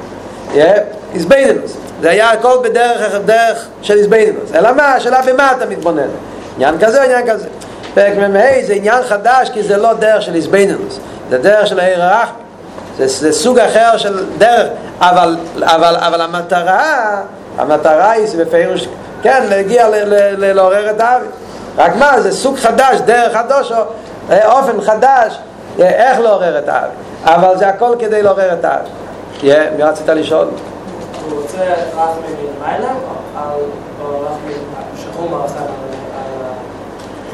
איזבנינוס 1.14 1.78
זה 2.02 2.10
היה 2.10 2.32
הכל 2.32 2.58
בדרך 2.64 3.16
דרך 3.26 3.68
של 3.82 3.98
איזבנינוס 3.98 4.52
אלא 4.56 4.72
מה? 4.72 4.94
השאלה 4.94 5.22
במה 5.22 5.52
אתה 5.58 5.66
מתבונן 5.66 6.08
עניין 6.56 6.76
כזה 6.80 7.04
עניין 7.04 7.32
כזה 7.32 7.48
פרק 7.98 8.18
מ"ה 8.18 8.66
זה 8.66 8.74
עניין 8.74 9.04
חדש 9.04 9.50
כי 9.50 9.64
זה 9.64 9.78
לא 9.78 9.94
דרך 9.94 10.22
של 10.22 10.36
איזבנינוס. 10.36 11.00
זה 11.30 11.38
דרך 11.38 11.68
של 11.68 11.80
העיר 11.80 12.04
הרחמי 12.04 12.42
זה, 12.98 13.08
זה 13.08 13.34
סוג 13.34 13.60
אחר 13.60 13.98
של 13.98 14.26
דרך 14.38 14.70
אבל, 15.00 15.38
אבל, 15.62 15.96
אבל 15.96 16.22
המטרה 16.22 17.22
המטרה 17.58 18.12
היא 18.12 18.28
בפירוש 18.40 18.88
כן, 19.22 19.44
להגיע 19.50 19.88
לעורר 20.38 20.90
את 20.90 21.00
האבי 21.02 21.26
רק 21.78 21.96
מה, 21.96 22.22
זה 22.22 22.32
סוג 22.32 22.58
חדש, 22.58 23.00
דרך 23.06 23.38
חדוש 23.38 23.72
או 23.72 23.84
אופן 24.46 24.82
חדש 24.82 25.40
איך 25.80 26.20
לעורר 26.20 26.60
את 26.60 26.70
האבי 26.70 26.94
אבל 27.24 27.58
זה 27.58 27.68
הכל 27.68 27.96
כדי 28.00 28.22
לעורר 28.22 28.54
את 28.54 28.66
האבי 28.66 28.90
מי 29.78 29.84
רצית 29.84 30.10
לשאול? 30.10 30.48
הוא 31.30 31.42
רוצה 31.42 31.58
רק 31.96 32.10
מלמעלה 32.42 32.94
או 34.02 34.22
רק 34.22 34.54
שחום 34.98 35.34
הרסה 35.34 35.60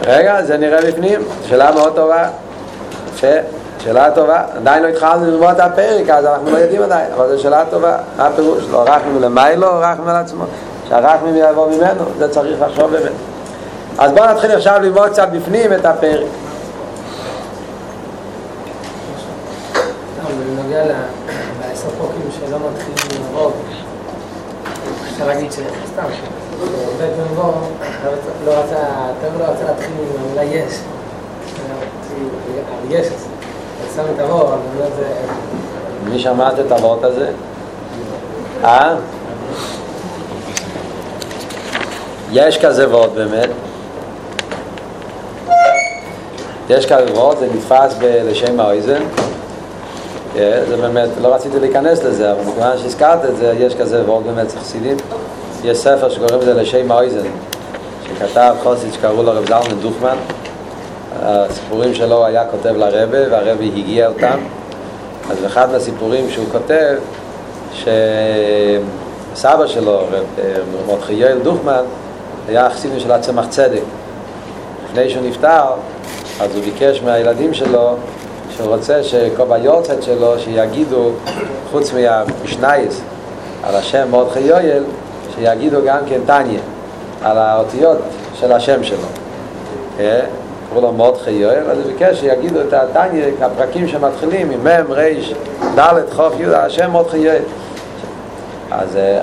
רגע, 0.06 0.44
זה 0.44 0.58
נראה 0.58 0.82
בפנים, 0.82 1.22
שאלה 1.48 1.72
מאוד 1.72 1.96
טובה. 1.96 2.28
יפה, 3.14 3.28
שאלה 3.84 4.12
טובה. 4.12 4.44
עדיין 4.56 4.84
לא 4.84 4.88
התחלנו 4.88 5.26
ללמוד 5.26 5.50
את 5.50 5.60
הפרק 5.60 6.10
אז 6.10 6.26
אנחנו 6.26 6.52
לא 6.52 6.58
יודעים 6.58 6.82
עדיין 6.82 7.12
אבל 7.16 7.36
זו 7.36 7.42
שאלה 7.44 7.64
טובה. 7.70 7.98
מה 8.18 8.28
הפירוש? 8.28 8.64
לא 8.72 8.84
רחמים 8.84 9.22
למיילו 9.22 9.68
או 9.68 9.80
רחמים 9.80 10.08
על 10.08 10.16
עצמו? 10.16 10.44
שהרחמים 10.90 11.36
יבוא 11.36 11.68
ממנו, 11.72 12.04
זה 12.18 12.30
צריך 12.30 12.62
לחשוב 12.62 12.92
באמת. 12.92 13.12
אז 13.98 14.12
בואו 14.12 14.26
נתחיל 14.26 14.52
עכשיו 14.52 14.80
ללמוד 14.82 15.10
קצת 15.10 15.28
בפנים 15.32 15.74
את 15.74 15.86
הפרק. 15.86 16.28
בנוגע 20.58 20.84
מתחילים 22.78 23.26
לרוב 23.34 23.54
אפשר 25.14 25.28
להגיד 25.28 25.52
שסתם 25.52 26.04
לא 26.62 27.23
רצה, 28.54 28.76
לא 29.40 29.44
רצה 29.44 29.64
להתחיל 29.64 29.92
עם 30.00 30.26
המילה 30.26 30.44
יש 30.44 30.74
על 32.84 32.92
יש. 32.92 33.08
שם 33.96 34.02
את 34.16 34.20
הבור, 34.20 34.42
אבל 34.42 34.58
באמת 34.78 34.92
זה... 34.96 35.06
מי 36.04 36.20
שמעת 36.20 36.60
את 36.60 36.72
הוורט 36.72 37.04
הזה? 37.04 37.30
אה? 38.64 38.96
יש 42.32 42.58
כזה 42.58 42.90
וורט 42.90 43.12
באמת. 43.12 43.50
יש 46.70 46.86
כזה 46.86 47.14
וורט, 47.14 47.38
זה 47.38 47.48
נתפס 47.54 47.96
לשם 48.02 48.60
האויזן 48.60 49.04
זה 50.36 50.78
באמת, 50.82 51.10
לא 51.22 51.36
רציתי 51.36 51.60
להיכנס 51.60 52.04
לזה, 52.04 52.32
אבל 52.32 52.42
מכיוון 52.42 52.78
שהזכרת 52.78 53.26
את 53.26 53.38
זה, 53.38 53.54
יש 53.60 53.76
כזה 53.76 54.04
וורט 54.06 54.26
באמת 54.26 54.52
חסידים 54.62 54.98
יש 55.64 55.78
ספר 55.78 56.10
שקוראים 56.10 56.40
לזה 56.40 56.54
לשם 56.54 56.92
האויזן 56.92 57.28
שכתב 58.28 58.56
חוסיד 58.64 58.94
שקראו 58.94 59.24
לו 59.24 59.32
רב 59.32 59.46
זלמן 59.48 59.80
דוכמן. 59.82 60.16
הסיפורים 61.22 61.94
שלו 61.94 62.26
היה 62.26 62.46
כותב 62.52 62.76
לרבה 62.78 63.32
והרבה 63.32 63.64
הגיע 63.64 64.08
אותם. 64.08 64.38
אז 65.32 65.46
אחד 65.46 65.72
מהסיפורים 65.72 66.30
שהוא 66.30 66.46
כותב 66.52 66.96
שסבא 67.74 69.68
שלו, 69.68 70.04
מרדכי 70.88 71.14
יואל 71.14 71.40
דוכמן 71.40 71.84
היה 72.48 72.70
חסידים 72.70 73.00
של 73.00 73.12
הצמח 73.12 73.46
צדק. 73.50 73.82
לפני 74.86 75.10
שהוא 75.10 75.24
נפטר 75.28 75.64
אז 76.40 76.56
הוא 76.56 76.64
ביקש 76.64 77.02
מהילדים 77.02 77.54
שלו 77.54 77.96
שהוא 78.56 78.68
רוצה 78.68 79.04
שכל 79.04 79.44
ביורצת 79.44 80.04
שלו 80.04 80.40
שיגידו 80.40 81.12
חוץ 81.72 81.94
מהמשנייס 81.94 83.02
על 83.64 83.76
השם 83.76 84.12
מרדכי 84.12 84.40
יואל 84.40 84.84
שיגידו 85.36 85.78
גם 85.86 86.00
כן 86.10 86.20
טניה 86.26 86.60
על 87.24 87.38
האותיות 87.38 87.98
של 88.34 88.52
השם 88.52 88.84
שלו. 88.84 89.08
אה? 90.00 90.20
קראו 90.70 90.82
לו 90.82 90.92
מרדכי 90.92 91.32
יואל, 91.32 91.70
אז 91.72 91.78
הוא 91.78 91.86
ביקש 91.88 92.20
שיגידו 92.20 92.62
את 92.62 92.74
הטניה, 92.74 93.26
הפרקים 93.42 93.88
שמתחילים 93.88 94.52
עם 94.52 94.64
מ', 94.64 94.92
ר', 94.92 95.10
ד', 95.76 96.14
חוף, 96.16 96.34
י', 96.40 96.46
השם 96.46 96.92
מרדכי 96.92 97.18
יואל. 97.18 97.42
אז, 98.72 98.96
אה, 98.96 99.20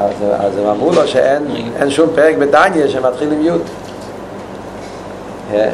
אז, 0.00 0.14
אז 0.46 0.58
הם 0.58 0.66
אמרו 0.66 0.92
לו 0.92 1.08
שאין 1.08 1.90
שום 1.90 2.08
פרק 2.14 2.36
בטניה 2.36 2.88
שמתחיל 2.88 3.32
עם 3.32 3.46
י'. 3.46 3.50
אה? 5.52 5.68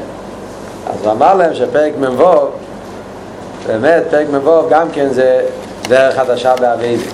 אז 0.90 1.04
הוא 1.04 1.12
אמר 1.12 1.34
להם 1.34 1.54
שפרק 1.54 1.92
מ"ו, 2.00 2.24
באמת 3.66 4.02
פרק 4.10 4.26
מ"ו 4.30 4.68
גם 4.70 4.88
כן 4.92 5.08
זה 5.08 5.40
דרך 5.88 6.16
חדשה 6.16 6.54
באביידה. 6.56 7.04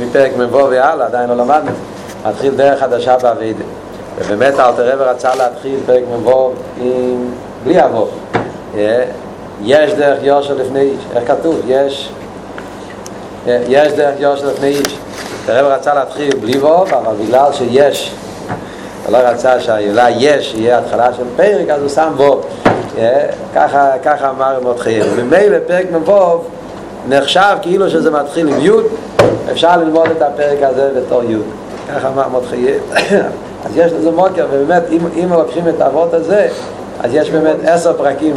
מפרק 0.00 0.30
מ"ו 0.36 0.54
והלאה, 0.70 1.06
עדיין 1.06 1.28
לא 1.30 1.36
למדנו, 1.36 1.70
מתחיל 2.28 2.54
דרך 2.54 2.80
חדשה 2.80 3.16
באביידה. 3.16 3.64
ובאמת 4.18 4.60
אלתר 4.60 4.92
רב 4.92 5.00
רצה 5.00 5.34
להתחיל 5.34 5.76
פרק 5.86 6.02
מ"ו 6.10 6.52
עם... 6.80 7.30
בלי 7.64 7.84
אבו. 7.84 8.08
יש 9.62 9.92
דרך 9.92 10.18
יושר 10.22 10.54
לפני 10.54 10.80
איש, 10.80 11.00
איך 11.16 11.28
כתוב? 11.28 11.60
יש 11.66 12.10
יש 13.46 13.92
דרך 13.92 14.14
יושר 14.18 14.46
לפני 14.46 14.68
איש. 14.68 14.98
הרב 15.48 15.66
רצה 15.66 15.94
להתחיל 15.94 16.36
בלי 16.40 16.58
ווב, 16.58 16.94
אבל 16.94 17.14
בגלל 17.24 17.52
שיש, 17.52 18.12
הוא 19.06 19.12
לא 19.12 19.18
רצה 19.18 19.60
שהילה 19.60 20.10
יש 20.10 20.54
יהיה 20.54 20.78
התחלה 20.78 21.14
של 21.14 21.22
פרק, 21.36 21.68
אז 21.68 21.80
הוא 21.80 21.88
שם 21.88 22.12
ווב. 22.16 22.46
ככה, 23.54 23.90
ככה 24.04 24.30
אמר 24.30 24.58
מותחי. 24.62 25.00
ממילא 25.16 25.58
פרק 25.66 25.86
מ"ו 25.92 26.40
נחשב 27.08 27.56
כאילו 27.62 27.90
שזה 27.90 28.10
מתחיל 28.10 28.48
עם 28.48 28.60
י', 28.60 28.70
אפשר 29.52 29.76
ללמוד 29.76 30.08
את 30.16 30.22
הפרק 30.22 30.58
הזה 30.62 30.90
בתור 30.96 31.22
י'. 31.24 31.36
ככה 31.88 32.08
אמר 32.08 32.28
מותחי. 32.28 32.66
אז 33.64 33.76
יש 33.76 33.92
לזה 33.92 34.10
מוקר, 34.10 34.46
ובאמת, 34.50 34.82
אם, 34.90 34.98
אם 35.24 35.32
לוקחים 35.32 35.68
את 35.68 35.80
האבות 35.80 36.14
הזה, 36.14 36.48
אז 37.00 37.14
יש 37.14 37.30
באמת 37.30 37.56
עשר 37.64 37.92
פרקים 37.92 38.34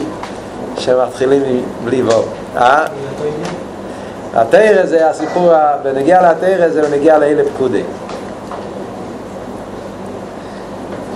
שמתחילים 0.78 1.64
בלי 1.84 2.04
וו. 2.04 2.24
אה? 2.58 2.86
התרא 4.34 4.86
זה 4.86 5.10
הסיפור, 5.10 5.52
בנגיע 5.84 6.32
לתרא 6.32 6.70
זה 6.70 6.82
בנגיע 6.82 7.18
לאלה 7.18 7.44
פקודי. 7.54 7.84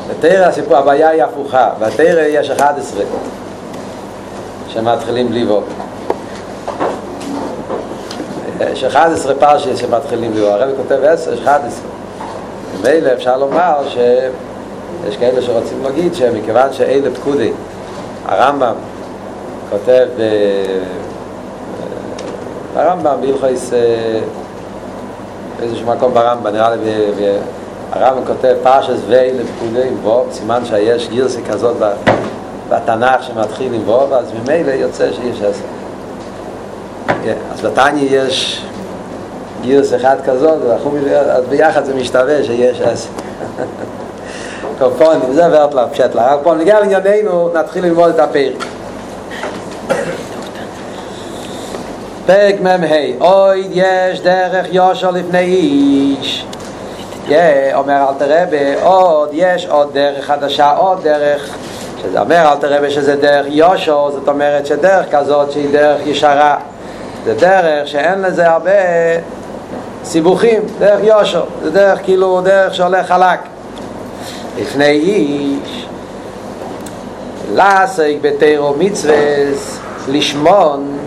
בתרא 0.09 0.45
הסיפור, 0.45 0.77
הבעיה 0.77 1.09
היא 1.09 1.23
הפוכה, 1.23 1.69
בתרא 1.79 2.21
יש 2.21 2.49
11 2.49 3.03
שמתחילים 4.67 5.29
בלי 5.29 5.45
וו. 5.45 5.61
יש 8.71 8.83
11 8.83 9.33
פרשיות 9.35 9.77
שמתחילים 9.77 10.31
בלי 10.31 10.41
וו, 10.41 10.49
הרב 10.49 10.69
כותב 10.77 11.03
10, 11.03 11.33
יש 11.33 11.39
11. 11.39 12.00
ממילא 12.79 13.13
אפשר 13.13 13.37
לומר 13.37 13.89
שיש 13.89 15.17
כאלה 15.17 15.41
שרוצים 15.41 15.83
להגיד 15.83 16.13
שמכיוון 16.13 16.73
שאלה 16.73 17.15
פקודי, 17.15 17.51
הרמב"ם 18.25 18.73
כותב 19.69 20.07
ב... 20.17 20.21
הרמב"ם 22.75 23.15
בהלכויס 23.21 23.71
באיזשהו 25.59 25.87
מקום 25.87 26.13
ברמב"ם, 26.13 26.47
נראה 26.47 26.75
לי 26.75 26.91
הרמב"ם 27.91 28.25
כותב 28.25 28.55
פרשס 28.63 28.99
ואלה 29.07 29.43
פקודי 29.57 29.87
עם 29.87 29.95
סימן 30.31 30.65
שיש 30.65 31.09
גירסי 31.09 31.41
כזאת 31.43 31.75
בתנ"ך 32.69 33.23
שמתחיל 33.23 33.73
עם 33.73 33.81
ווב, 33.89 34.13
אז 34.13 34.25
ממילא 34.43 34.71
יוצא 34.71 35.11
שיש 35.11 35.41
עשר. 35.41 35.63
אז 37.53 37.61
בתניא 37.61 38.07
יש 38.09 38.65
גיוס 39.61 39.93
אחד 39.93 40.15
כזאת, 40.25 40.57
אז 41.11 41.43
ביחד 41.49 41.85
זה 41.85 41.93
משתווה 41.93 42.43
שיש 42.43 42.81
עשר. 42.81 43.09
קופונים, 44.79 45.33
זה 45.33 45.43
ורטלר, 45.51 45.87
פשטלר. 45.91 46.37
קופונים, 46.37 46.61
נגיע 46.61 46.79
לענייננו, 46.79 47.49
נתחיל 47.53 47.85
ללמוד 47.85 48.09
את 48.09 48.19
הפרק. 48.19 48.65
פרק 52.25 52.55
מ"ה, 52.61 53.21
אוי 53.21 53.67
יש 53.71 54.21
דרך 54.21 54.65
יושר 54.71 55.11
לפני 55.11 55.39
איש. 55.39 56.45
אומר 57.73 58.05
אל 58.09 58.13
תרבה, 58.17 58.83
עוד 58.83 59.29
יש 59.33 59.65
עוד 59.65 59.93
דרך 59.93 60.25
חדשה, 60.25 60.71
עוד 60.71 61.03
דרך. 61.03 61.55
שזה 62.01 62.19
אומר 62.19 62.51
אל 62.51 62.57
תרבה 62.57 62.89
שזה 62.89 63.15
דרך 63.15 63.45
יושר, 63.49 64.09
זאת 64.11 64.27
אומרת 64.27 64.65
שדרך 64.65 65.05
כזאת 65.15 65.51
שהיא 65.51 65.71
דרך 65.71 66.01
ישרה. 66.05 66.57
זה 67.25 67.33
דרך 67.33 67.87
שאין 67.87 68.21
לזה 68.21 68.49
הרבה 68.49 68.71
סיבוכים, 70.03 70.61
דרך 70.79 70.99
יושר, 71.03 71.43
זה 71.63 71.71
דרך 71.71 71.99
כאילו 72.03 72.41
דרך 72.41 72.75
שהולך 72.75 73.07
חלק. 73.07 73.39
לפני 74.61 74.85
איש, 74.85 75.85
לעסק 77.53 78.13
בתירו 78.21 78.75
מצווה, 78.79 79.15
לשמון, 80.07 80.97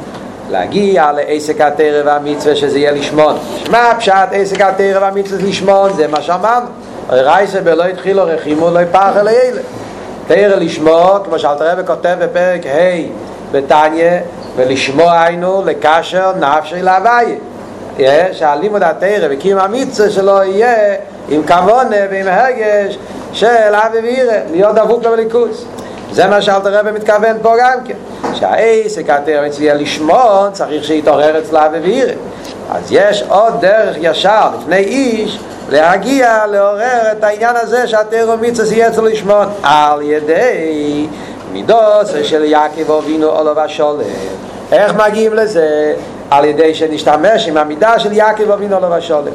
להגיע 0.50 1.12
לעסק 1.12 1.60
התרא 1.60 2.02
והמצווה 2.04 2.56
שזה 2.56 2.78
יהיה 2.78 2.92
לשמון. 2.92 3.36
מה 3.70 3.92
פשט 3.98 4.12
עסק 4.32 4.60
התרא 4.60 5.00
והמצווה 5.00 5.48
לשמון? 5.48 5.92
זה 5.92 6.08
מה 6.08 6.22
שאמרנו. 6.22 6.66
רייסה 7.10 7.60
בלא 7.60 7.84
התחילו 7.84 8.22
רחימו 8.24 8.70
לא 8.70 8.80
יפח 8.80 9.12
אלה 9.16 9.30
אלה. 9.30 9.60
תרא 10.26 10.56
לשמוע, 10.56 11.18
כמו 11.24 11.38
שאלתר 11.38 11.72
רבי 11.72 11.86
כותב 11.86 12.16
בפרק 12.20 12.66
ה' 12.66 13.08
בתניא, 13.52 14.10
ולשמוע 14.56 15.22
היינו 15.22 15.62
לקשר 15.66 16.32
נפשי 16.36 16.82
להוויה. 16.82 17.36
שהלימוד 18.32 18.82
התרא 18.82 19.28
וקיום 19.30 19.60
המצווה 19.60 20.10
שלו 20.10 20.42
יהיה 20.42 20.94
עם 21.28 21.42
כוונה 21.46 21.96
ועם 22.10 22.26
הרגש 22.28 22.98
של 23.32 23.74
אבי 23.74 23.98
וירא, 23.98 24.36
להיות 24.50 24.74
דבוק 24.74 25.04
לו 25.04 25.10
בליכוס. 25.10 25.64
זה 26.12 26.26
מה 26.26 26.42
שאלתר 26.42 26.78
רבי 26.78 26.90
מתכוון 26.90 27.36
פה 27.42 27.54
גם 27.60 27.78
כן. 27.88 27.94
שהעסק 28.34 29.10
התרא 29.10 29.46
מצווה 29.46 29.74
לשמון 29.74 30.50
צריך 30.52 30.84
שיתעורר 30.84 31.38
אצלה 31.38 31.66
אבי 31.66 31.78
וירא. 31.78 32.12
אז 32.70 32.82
יש 32.90 33.24
עוד 33.28 33.60
דרך 33.60 33.96
ישר 34.00 34.48
לפני 34.60 34.76
איש 34.76 35.38
להגיע 35.70 36.46
לעורר 36.46 37.12
את 37.12 37.24
העניין 37.24 37.56
הזה 37.56 37.86
שהתרא 37.86 38.36
מצווה 38.40 38.76
יהיה 38.76 38.88
אצלו 38.88 39.04
לשמון 39.04 39.46
על 39.62 40.02
ידי 40.02 41.06
מידות 41.52 42.06
של 42.22 42.44
יעקב 42.44 42.92
אבינו 42.92 43.26
עולו 43.26 43.52
ושולם. 43.66 44.00
איך 44.72 44.94
מגיעים 44.94 45.34
לזה? 45.34 45.94
על 46.38 46.44
ידי 46.44 46.74
שנשתמש 46.74 47.48
עם 47.48 47.56
המידה 47.56 47.98
של 47.98 48.12
יעקב 48.12 48.50
אבינו 48.50 48.74
עולו 48.76 48.96
ושולם. 48.98 49.32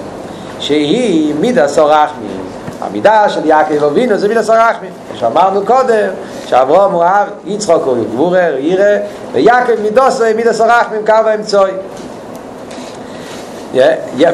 שהיא 0.59 1.33
מידה 1.39 1.67
סורחמים. 1.67 2.39
המידה 2.81 3.29
של 3.29 3.45
יעקב 3.45 3.83
אבינו 3.83 4.17
זה 4.17 4.27
מידה 4.27 4.43
סורחמים. 4.43 4.91
שאמרנו 5.15 5.65
קודם, 5.65 6.07
שאברום 6.45 6.93
הוא 6.93 7.03
אהב, 7.03 7.27
יצחוק 7.45 7.83
הוא 7.85 7.97
גבורר, 8.13 8.55
ירא, 8.57 8.97
ויעקב 9.31 9.73
מידוסו 9.81 10.23
מידה 10.35 10.53
סורחמים 10.53 11.05
קו 11.05 11.13
האמצוי. 11.13 11.71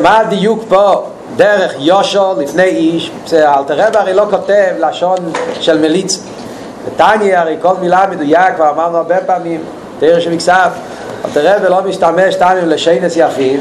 מה 0.02 0.20
הדיוק 0.20 0.64
פה? 0.70 1.04
דרך 1.36 1.74
יושו 1.78 2.34
לפני 2.42 2.64
איש, 2.64 3.12
אלתר 3.34 3.74
רב 3.78 3.98
הרי 3.98 4.14
לא 4.14 4.26
כותב 4.30 4.74
לשון 4.80 5.18
של 5.60 5.82
מליץ. 5.82 6.24
בתניא 6.86 7.40
הרי 7.40 7.58
כל 7.62 7.74
מילה 7.82 8.06
מדויק, 8.12 8.56
כבר 8.56 8.70
אמרנו 8.70 8.98
הרבה 8.98 9.18
פעמים, 9.18 9.62
תראה 10.00 10.22
שמקסף, 10.22 10.70
אלתר 11.26 11.56
רב 11.56 11.64
לא 11.70 11.82
משתמש 11.82 12.36
תניא 12.36 12.62
לשיינס 12.62 13.18
יפים, 13.18 13.60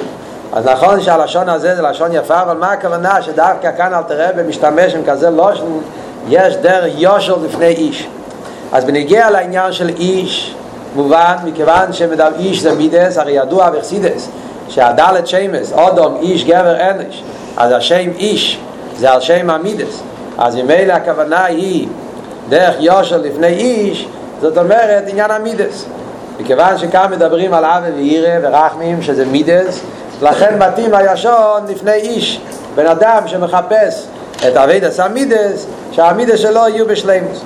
אז 0.52 0.66
נכון 0.66 1.00
שהלשון 1.00 1.48
הזה 1.48 1.76
זה 1.76 1.82
לשון 1.82 2.12
יפה, 2.12 2.42
אבל 2.42 2.56
מה 2.56 2.72
הכוונה 2.72 3.22
שדווקא 3.22 3.70
כאן 3.76 3.94
אלתר 3.94 4.28
רב 4.28 4.46
משתמש 4.48 4.94
עם 4.94 5.00
כזה 5.06 5.30
לושן, 5.30 5.64
יש 6.28 6.56
דרך 6.56 6.92
יושו 6.96 7.44
לפני 7.44 7.66
איש. 7.66 8.08
אז 8.72 8.84
בנגיע 8.84 9.30
לעניין 9.30 9.72
של 9.72 9.88
איש, 9.88 10.54
מובן, 10.96 11.34
מכיוון 11.44 11.92
שמדבר 11.92 12.28
איש 12.38 12.62
זה 12.62 12.74
מידס, 12.74 13.18
הרי 13.18 13.32
ידוע 13.32 13.70
בחסידס, 13.70 14.28
שהדלת 14.68 15.26
שמס, 15.26 15.72
אודום, 15.72 16.16
איש, 16.22 16.44
גבר, 16.44 16.76
אנש, 16.90 17.22
אז 17.56 17.72
השם 17.72 18.10
איש 18.18 18.58
זה 18.96 19.12
על 19.12 19.20
שם 19.20 19.50
המידס 19.50 20.02
אז 20.38 20.56
ממילא 20.56 20.92
הכוונה 20.92 21.44
היא 21.44 21.88
דרך 22.48 22.74
יושר 22.78 23.16
לפני 23.16 23.46
איש 23.46 24.08
זאת 24.40 24.58
אומרת 24.58 25.04
עניין 25.06 25.30
המידס 25.30 25.84
מכיוון 26.40 26.78
שכאן 26.78 27.10
מדברים 27.10 27.54
על 27.54 27.64
אבי 27.64 27.90
וירא 27.90 28.38
ורחמים 28.42 29.02
שזה 29.02 29.26
מידס 29.26 29.80
לכן 30.22 30.58
מתאים 30.58 30.94
הישון 30.94 31.62
לפני 31.68 31.92
איש 31.92 32.40
בן 32.74 32.86
אדם 32.86 33.22
שמחפש 33.26 34.06
את 34.48 34.56
אבידס 34.56 35.00
המידס 35.00 35.66
שהמידס 35.92 36.38
שלו 36.38 36.68
יהיו 36.68 36.86
בשלימוס. 36.86 37.40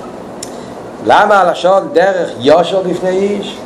למה 1.05 1.41
הלשון 1.41 1.89
דרך 1.93 2.29
יושר 2.39 2.81
לפני 2.85 3.09
איש? 3.09 3.57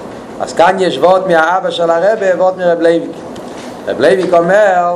אז 0.41 0.53
כאן 0.53 0.75
יש 0.79 0.97
ווד 0.97 1.27
מהאבא 1.27 1.69
של 1.69 1.89
הרבה 1.89 2.35
ווד 2.37 2.57
מרב 2.57 2.81
לייביק 2.81 3.11
רב 3.87 4.01
לייביק 4.01 4.33
אומר 4.33 4.95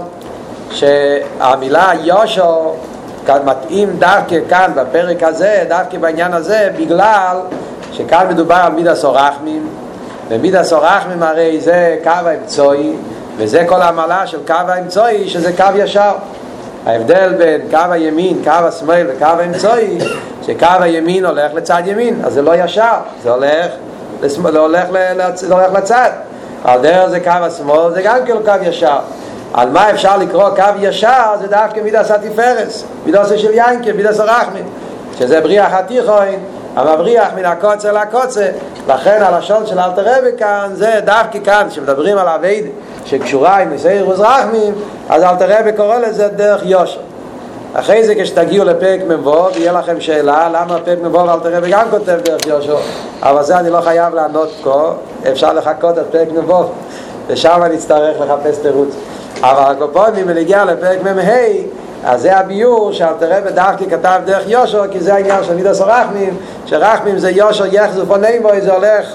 שהמילה 0.71 1.91
יושו 2.03 2.73
כאן 3.25 3.39
מתאים 3.45 3.89
דווקא 3.99 4.35
כאן 4.49 4.71
בפרק 4.75 5.23
הזה, 5.23 5.65
דווקא 5.69 5.97
בעניין 5.97 6.33
הזה, 6.33 6.69
בגלל 6.77 7.37
שכאן 7.91 8.27
מדובר 8.29 8.55
על 8.55 8.71
מידה 8.71 8.95
סורחמים, 8.95 9.67
ומידה 10.29 10.63
סורחמים 10.63 11.23
הרי 11.23 11.59
זה 11.59 11.97
קו 12.03 12.09
האמצעי, 12.09 12.93
וזה 13.37 13.65
כל 13.67 13.81
המעלה 13.81 14.27
של 14.27 14.39
קו 14.47 14.53
האמצעי, 14.53 15.29
שזה 15.29 15.53
קו 15.57 15.63
ישר. 15.75 16.11
ההבדל 16.85 17.33
בין 17.37 17.61
קו 17.71 17.91
הימין, 17.91 18.41
קו 18.43 18.49
השמאל 18.49 19.07
וקו 19.09 19.25
האמצעי, 19.25 19.97
שקו 20.45 20.65
הימין 20.79 21.25
הולך 21.25 21.53
לצד 21.53 21.81
ימין, 21.85 22.21
אז 22.25 22.33
זה 22.33 22.41
לא 22.41 22.55
ישר, 22.55 22.93
זה 23.23 23.31
הולך, 23.31 23.71
לשמאל, 24.21 24.51
זה 24.51 24.59
הולך, 24.59 24.87
לצ... 24.91 25.39
זה 25.39 25.53
הולך 25.53 25.73
לצד. 25.73 26.09
על 26.63 26.81
דרך 26.81 27.09
זה 27.09 27.19
קו 27.19 27.29
השמאל, 27.29 27.93
זה 27.93 28.01
גם 28.01 28.17
כאילו 28.25 28.39
קו 28.43 28.51
ישר. 28.61 28.99
על 29.53 29.69
מה 29.69 29.91
אפשר 29.91 30.17
לקרוא 30.17 30.49
קו 30.49 30.63
ישר, 30.79 31.35
זה 31.41 31.47
דווקא 31.47 31.79
מידס 31.79 32.11
התפארס, 32.11 32.83
מידס 33.05 33.29
של 33.35 33.53
יינקל, 33.53 33.91
מידס 33.91 34.19
הרחמים, 34.19 34.65
שזה 35.19 35.41
בריח 35.41 35.73
התיכון, 35.73 36.25
המבריח 36.77 37.27
מן 37.35 37.45
הקוצר 37.45 37.91
לקוצר, 37.91 38.47
לכן 38.87 39.21
הלשון 39.21 39.65
של 39.65 39.79
אלתר 39.79 40.03
רבי 40.05 40.29
כאן, 40.37 40.69
זה 40.73 40.99
דווקא 41.05 41.39
כאן, 41.43 41.67
כשמדברים 41.69 42.17
על 42.17 42.27
אבייד 42.27 42.65
שקשורה 43.05 43.57
עם 43.57 43.69
ניסייר 43.69 44.09
וזרחמים, 44.09 44.73
אז 45.09 45.23
אלתר 45.23 45.59
רבי 45.59 45.71
קורא 45.73 45.97
לזה 45.97 46.27
דרך 46.27 46.61
יושר. 46.65 46.99
אחרי 47.73 48.03
זה 48.03 48.15
כשתגיעו 48.15 48.65
לפרק 48.65 48.99
מ"ו, 49.07 49.47
יהיה 49.55 49.71
לכם 49.71 50.01
שאלה 50.01 50.49
למה 50.49 50.79
פרק 50.85 50.97
מ"ו 51.03 51.33
אלתר 51.33 51.57
רבי 51.57 51.69
גם 51.69 51.87
כותב 51.89 52.19
דרך 52.23 52.47
יושר, 52.47 52.77
אבל 53.21 53.43
זה 53.43 53.59
אני 53.59 53.69
לא 53.69 53.81
חייב 53.81 54.13
לענות 54.13 54.49
פה, 54.63 54.91
אפשר 55.31 55.53
לחכות 55.53 55.97
עד 55.97 56.05
פרק 56.11 56.27
מ"ו, 56.31 56.63
ושם 57.27 57.59
אני 57.63 57.75
אצטרך 57.75 58.17
לחפש 58.21 58.57
תירוץ. 58.57 58.95
אבל 59.41 59.71
הקופונים, 59.71 60.25
ונגיע 60.27 60.65
לפרק 60.65 60.99
מ"ה, 61.03 61.31
אז 62.07 62.21
זה 62.21 62.37
הביור 62.37 62.91
שאלתר 62.91 63.37
רבי 63.37 63.51
דווקא 63.51 63.85
כתב 63.89 64.21
דרך 64.25 64.43
יושר, 64.47 64.83
כי 64.91 64.99
זה 64.99 65.13
העניין 65.13 65.43
של 65.43 65.55
מידס 65.55 65.81
הרחמים, 65.81 66.37
שרחמים 66.65 67.17
זה 67.17 67.29
יושר 67.29 67.65
יחזו 67.71 68.05
פוני 68.05 68.39
בו, 68.39 68.49
זה 68.61 68.73
הולך 68.73 69.13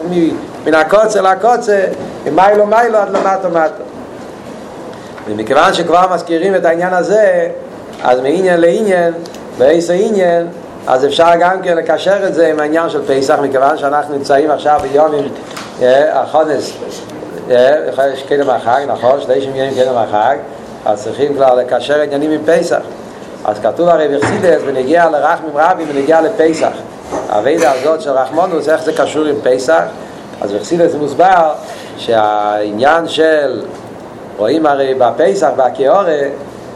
מן 0.67 0.75
הקוצר 0.75 1.21
לקוצר, 1.21 1.81
ממיילו 2.27 2.67
מיילו 2.67 2.99
עד 2.99 3.09
למטו 3.11 3.51
מטו. 3.51 3.83
ומכיוון 5.29 5.75
שכבר 5.75 6.15
מזכירים 6.15 6.55
את 6.55 6.65
העניין 6.65 6.95
הזה, 6.95 7.49
אז 8.03 8.21
מעניין 8.21 8.61
לעניין, 8.61 9.13
באיזה 9.59 9.93
עניין, 9.93 10.47
אז 10.87 11.05
אפשר 11.05 11.31
גם 11.41 11.63
כן 11.63 11.77
לקשר 11.77 12.27
את 12.27 12.35
זה 12.35 12.47
עם 12.47 12.61
העניין 12.61 12.91
של 12.91 13.03
פסח, 13.07 13.39
מכיוון 13.43 13.79
שאנחנו 13.79 14.15
נמצאים 14.15 14.51
עכשיו 14.51 14.81
ביום 14.83 15.15
עם 15.15 15.25
החודש, 16.13 16.79
יש 17.49 18.23
קדם 18.29 18.51
החג, 18.51 18.81
נכון? 18.89 19.21
שלישים 19.21 19.57
ימים 19.57 19.75
קדם 19.75 19.97
החג, 19.97 20.37
אז 20.87 21.05
צריכים 21.05 21.35
כבר 21.35 21.55
לקשר 21.55 22.01
עניינים 22.01 22.31
עם 22.31 22.41
פסח. 22.47 22.81
אז 23.45 23.59
כתוב 23.63 23.89
הרי 23.89 24.09
בחסידס, 24.09 24.63
ונגיע 24.67 25.11
לרחמים 25.11 25.51
רבים 25.55 25.87
ונגיע 25.91 26.21
לפסח. 26.21 26.73
הווידה 27.33 27.73
הזאת 27.73 28.01
של 28.01 28.11
רחמונוס, 28.11 28.69
איך 28.69 28.83
זה 28.83 28.93
קשור 28.93 29.25
עם 29.25 29.37
פסח? 29.43 29.83
אז 30.41 30.53
בחסידס 30.53 30.95
מוסבר 30.95 31.53
שהעניין 31.99 33.09
של, 33.09 33.63
רואים 34.37 34.67
הרי 34.67 34.95
בפסח, 34.95 35.49
בקיאורה, 35.57 36.21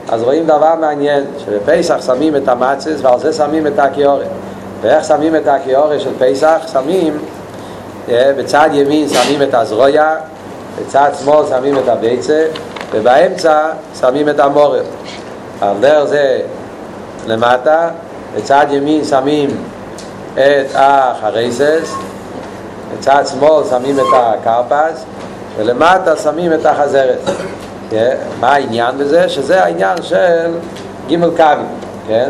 אז 0.08 0.22
רואים 0.22 0.46
דבר 0.46 0.74
מעניין, 0.80 1.24
שבפסח 1.44 2.06
שמים 2.06 2.36
את 2.36 2.48
המצס 2.48 2.98
ועל 3.02 3.18
זה 3.18 3.32
שמים 3.32 3.66
את 3.66 3.78
הקיאורה. 3.78 4.24
ואיך 4.80 5.04
שמים 5.04 5.36
את 5.36 5.46
הקיאורה 5.46 5.98
של 5.98 6.10
פסח? 6.18 6.58
שמים, 6.72 7.18
בצד 8.08 8.68
ימין 8.72 9.08
שמים 9.08 9.42
את 9.42 9.54
הזרויה, 9.54 10.16
בצד 10.80 11.10
שמאל 11.20 11.46
שמים 11.46 11.78
את 11.78 11.88
הביצה, 11.88 12.44
ובאמצע 12.92 13.68
שמים 14.00 14.28
את 14.28 14.40
המורר. 14.40 14.84
על 15.60 15.76
דרך 15.80 16.04
זה 16.04 16.40
למטה, 17.26 17.88
בצד 18.36 18.66
ימין 18.70 19.04
שמים 19.04 19.50
את 20.34 20.66
החרייסס, 20.74 21.94
בצד 22.92 23.24
שמאל 23.26 23.64
שמים 23.70 23.98
את 23.98 24.04
הקרפס, 24.14 25.04
ולמטה 25.56 26.16
שמים 26.16 26.52
את 26.52 26.66
החזרת. 26.66 27.18
כן? 27.90 28.16
מה 28.40 28.52
העניין 28.52 28.98
בזה? 28.98 29.28
שזה 29.28 29.64
העניין 29.64 30.02
של 30.02 30.54
ג' 31.08 31.36
קווים, 31.36 31.66
כן? 32.08 32.28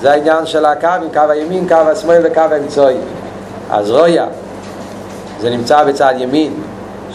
זה 0.00 0.10
העניין 0.12 0.46
של 0.46 0.64
הקווים, 0.64 1.10
קו 1.12 1.20
הימין, 1.28 1.68
קו 1.68 1.74
השמאל 1.74 2.20
וקו 2.24 2.40
האמצעי. 2.40 2.96
אז 3.70 3.90
רויה, 3.90 4.26
זה 5.40 5.50
נמצא 5.50 5.84
בצד 5.84 6.14
ימין, 6.18 6.54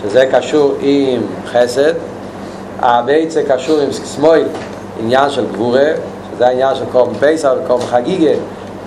שזה 0.02 0.26
קשור 0.32 0.76
עם 0.80 1.22
חסד, 1.46 1.94
הביצה 2.84 3.42
קשור 3.48 3.80
עם 3.80 3.90
שמאל, 3.92 4.44
עניין 5.00 5.30
של 5.30 5.46
גבורה, 5.54 5.90
שזה 6.34 6.48
העניין 6.48 6.76
של 6.76 6.86
קורם 6.92 7.14
פסח 7.20 7.50
וקורם 7.64 7.82
חגיגה, 7.82 8.32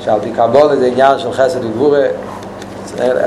שעל 0.00 0.20
פי 0.20 0.30
קבולה 0.30 0.76
זה 0.76 0.86
עניין 0.86 1.18
של 1.18 1.32
חסד 1.32 1.64
וגבורה, 1.64 2.06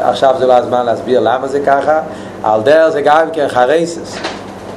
עכשיו 0.01 0.35
זה 0.39 0.47
לא 0.47 0.53
הזמן 0.53 0.85
להסביר 0.85 1.19
למה 1.19 1.47
זה 1.47 1.59
ככה, 1.59 2.01
על 2.43 2.61
דרך 2.61 2.89
זה 2.89 3.01
גם 3.01 3.27
כן 3.33 3.47
חרייסס 3.47 4.15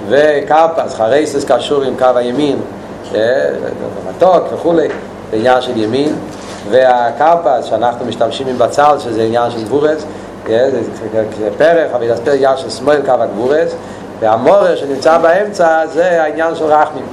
וקרפס, 0.09 0.95
חרייסס 0.95 1.45
קשור 1.45 1.83
עם 1.83 1.95
קו 1.99 2.07
הימין, 2.17 2.59
מתוק 4.09 4.45
וכולי, 4.55 4.89
זה 5.31 5.37
עניין 5.37 5.61
של 5.61 5.77
ימין, 5.77 6.15
והקרפס 6.71 7.65
שאנחנו 7.65 8.07
משתמשים 8.07 8.47
עם 8.47 8.59
בצל, 8.59 8.99
שזה 8.99 9.23
עניין 9.23 9.51
של 9.51 9.65
גבורס, 9.65 10.05
זה 10.47 11.49
פרח, 11.59 11.91
אבל 11.95 12.17
זה 12.25 12.33
עניין 12.33 12.57
של 12.57 12.71
שמאל 12.71 13.01
קו 13.07 13.13
הגבורס, 13.13 13.75
והמורר 14.23 14.77
שנמצא 14.77 15.19
באמצע 15.19 15.87
זה 15.87 16.23
העניין 16.23 16.55
של 16.55 16.65
רחמים. 16.65 17.05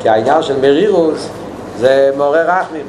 כי 0.00 0.08
העניין 0.08 0.42
של 0.42 0.60
מרירוס 0.60 1.28
זה 1.78 2.10
מעורר 2.16 2.50
רחמים. 2.50 2.86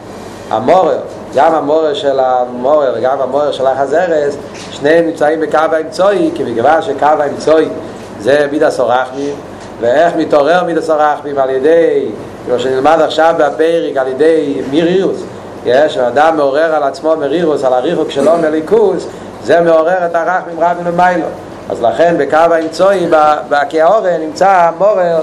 המורר, 0.49 0.97
גם 1.36 1.56
המורר 1.56 1.93
של 1.93 2.19
המורר 2.19 2.93
וגם 2.97 3.21
המורר 3.21 3.51
של 3.51 3.67
החזרס 3.67 4.38
שניהם 4.71 5.06
נמצאים 5.06 5.41
בקו 5.41 5.58
האמצעי 5.58 6.32
כי 6.36 6.43
בגלל 6.43 6.82
שקו 6.82 7.06
האמצעי 7.06 7.69
זה 8.19 8.47
מידס 8.51 8.80
הרחמים 8.80 9.36
ואיך 9.82 10.15
מתעורר 10.15 10.63
מידס 10.63 10.89
הרחמים? 10.89 11.38
על 11.38 11.49
ידי, 11.49 12.06
כמו 12.45 12.60
שנלמד 12.60 12.97
עכשיו 13.01 13.36
בפרק 13.38 13.97
על 13.97 14.08
ידי 14.08 14.62
מרירוס. 14.71 15.23
יש, 15.65 15.97
אדם 15.97 16.38
מעורר 16.38 16.75
על 16.75 16.84
עצמו 16.84 17.15
מרירוס 17.15 17.63
על 17.63 17.73
הריחוק 17.73 18.12
שלו 18.12 18.38
מליכוס 18.38 19.08
זה 19.43 19.62
מעורר 19.62 20.06
את 20.06 20.15
הרחמים 20.15 20.60
רבים 20.60 20.86
למיילו 20.86 21.27
אז 21.69 21.82
לכן 21.82 22.15
בקו 22.19 22.38
האמצעי, 22.38 23.08
בקיאורה, 23.49 24.17
נמצא 24.17 24.49
המורר 24.49 25.21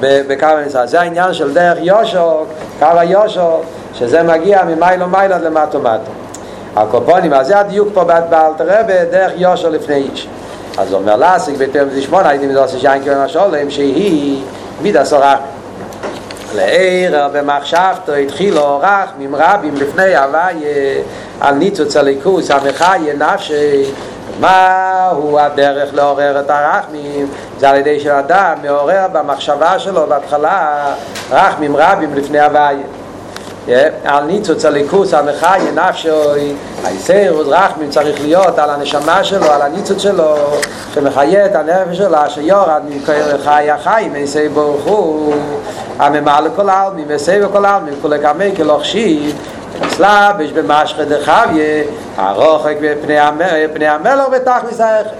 בקו 0.00 0.46
האמצעי. 0.46 0.88
זה 0.88 1.00
העניין 1.00 1.34
של 1.34 1.54
דרך 1.54 1.78
יושו, 1.80 2.44
קו 2.78 2.86
היושו, 2.96 3.60
שזה 3.94 4.22
מגיע 4.22 4.62
ממיילו 4.64 5.08
מיילו 5.08 5.36
למטו 5.42 5.80
מטו. 5.80 6.10
הקופונים, 6.76 7.32
אז 7.32 7.46
זה 7.46 7.58
הדיוק 7.58 7.88
פה 7.94 8.04
באלתר 8.04 8.80
רבי, 8.80 8.92
דרך 9.10 9.32
יושו 9.36 9.70
לפני 9.70 9.94
איש. 9.94 10.28
אז 10.78 10.94
אומר 10.94 11.16
להסיק 11.16 11.56
ביותר 11.56 11.84
מזה 11.84 12.02
שמונה, 12.02 12.28
הייתי 12.28 12.46
מדוסי 12.46 12.78
שיין 12.78 13.02
כאילו 13.02 13.24
משולם, 13.24 13.70
שהיא 13.70 14.42
מידה 14.82 15.04
סורח. 15.04 15.38
לעיר 16.54 17.28
במחשבתו 17.32 18.12
התחילו 18.12 18.80
רחמים 18.82 19.36
רבים 19.36 19.74
לפני 19.76 20.16
הוואי 20.16 20.64
על 21.40 21.54
ניצוץ 21.54 21.96
הליכוס 21.96 22.50
המחיה 22.50 23.14
נפשי. 23.14 23.84
מהו 24.40 25.38
הדרך 25.38 25.94
לעורר 25.94 26.40
את 26.40 26.50
הרחמים? 26.50 27.30
זה 27.58 27.70
על 27.70 27.76
ידי 27.76 28.00
שאדם 28.00 28.54
מעורר 28.62 29.06
במחשבה 29.12 29.78
שלו 29.78 30.06
בהתחלה 30.06 30.84
רחמים 31.30 31.76
רבים 31.76 32.14
לפני 32.14 32.40
הוואי 32.40 32.76
על 34.04 34.24
ניצוץ 34.24 34.64
הליכוס 34.64 35.14
המחיה 35.14 35.72
נפשי 35.74 36.08
היסר 36.84 37.42
רחמים 37.46 37.90
צריך 37.90 38.20
להיות 38.20 38.58
על 38.58 38.70
הנשמה 38.70 39.24
שלו 39.24 39.46
על 39.50 39.62
הניצוץ 39.62 40.02
שלו 40.02 40.36
שמחיה 40.94 41.46
את 41.46 41.54
הנפש 41.54 41.96
שלו 41.96 42.18
שיורד 42.28 42.82
מכיר 42.88 43.38
חי 43.44 43.70
היסר 44.14 44.48
ברוך 44.54 44.84
הוא. 44.84 45.34
הממלא 45.98 46.48
כל 46.56 46.68
העלמים 46.68 47.04
וסבב 47.08 47.48
כל 47.52 47.64
העלמים 47.64 47.94
כולי 48.02 48.18
כמי 48.18 48.56
כלוכשיב 48.56 49.38
סלאבש 49.88 50.50
במשך 50.50 50.96
דחביה 50.98 51.82
הרוחק 52.16 52.76
בפני 52.80 53.88
המלך 53.88 54.28
ותכניס 54.32 54.80
האחר 54.80 55.10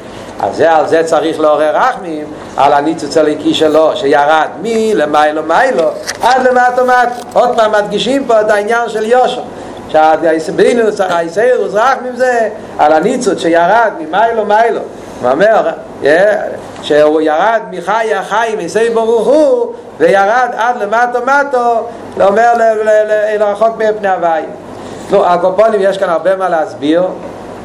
אז 0.42 0.56
זה, 0.56 0.72
על 0.72 0.86
זה 0.86 1.02
צריך 1.04 1.40
לעורר 1.40 1.76
רחמים 1.76 2.26
על 2.56 2.72
הניצוץ 2.72 3.16
הליקי 3.16 3.54
שלו 3.54 3.96
שירד 3.96 4.48
מלמיילו 4.62 5.42
מיילו 5.42 5.88
עד 6.22 6.46
למטו 6.46 6.84
מטו 6.84 7.28
עוד 7.32 7.56
פעם 7.56 7.72
מדגישים 7.72 8.24
פה 8.26 8.40
את 8.40 8.50
העניין 8.50 8.88
של 8.88 9.04
יושו 9.04 9.40
שהאיסבינוס, 9.88 11.00
האיסאירוס 11.00 11.74
רחמים 11.74 12.16
זה 12.16 12.48
על 12.78 12.92
הניצוץ 12.92 13.38
שירד 13.38 13.90
ממיילו 13.98 14.44
מיילו. 14.44 14.80
הוא 15.22 15.30
אומר? 15.30 15.70
שהוא 16.82 17.20
ירד 17.20 17.60
מחי 17.70 18.14
החיים 18.14 18.58
מסי 18.58 18.90
ברוך 18.90 19.26
הוא 19.26 19.72
וירד 19.98 20.48
עד 20.56 20.76
למטו 20.82 21.18
מטו 21.22 21.88
אומר 22.20 22.52
לרחוק 23.38 23.76
מפני 23.76 24.08
הוואי 24.08 24.42
נו, 25.10 25.26
הקופונים 25.26 25.80
יש 25.82 25.98
כאן 25.98 26.08
הרבה 26.08 26.36
מה 26.36 26.48
להסביר 26.48 27.02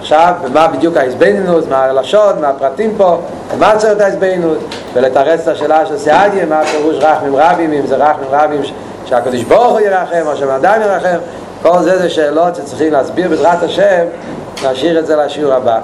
עכשיו, 0.05 0.33
מה 0.53 0.67
בדיוק 0.67 0.97
ההסבינינוס, 0.97 1.65
מה 1.69 1.83
הלשון, 1.83 2.41
מה 2.41 2.47
הפרטים 2.47 2.93
פה, 2.97 3.17
מה 3.59 3.73
צריך 3.77 3.93
את 3.93 4.01
ההסבינינוס, 4.01 4.57
ולתרץ 4.93 5.39
את 5.41 5.47
השאלה 5.47 5.85
של 5.85 5.97
סעדיה, 5.97 6.45
מה 6.45 6.59
הפירוש 6.59 6.95
רחמים 6.95 7.35
רבים, 7.35 7.73
אם 7.73 7.85
זה 7.87 7.95
רחמים 7.95 8.27
רבים 8.31 8.61
שהקדוש 9.05 9.43
ברוך 9.43 9.71
הוא 9.71 9.79
ירחם, 9.79 10.21
או 10.25 10.35
שמאדם 10.35 10.81
ירחם, 10.81 11.17
כל 11.61 11.81
זה 11.81 11.97
זה 11.97 12.09
שאלות 12.09 12.55
שצריכים 12.55 12.93
להסביר 12.93 13.29
בעזרת 13.29 13.63
השם, 13.63 14.05
נשאיר 14.71 14.99
את 14.99 15.05
זה 15.05 15.15
לשיעור 15.15 15.53
הבא. 15.53 15.79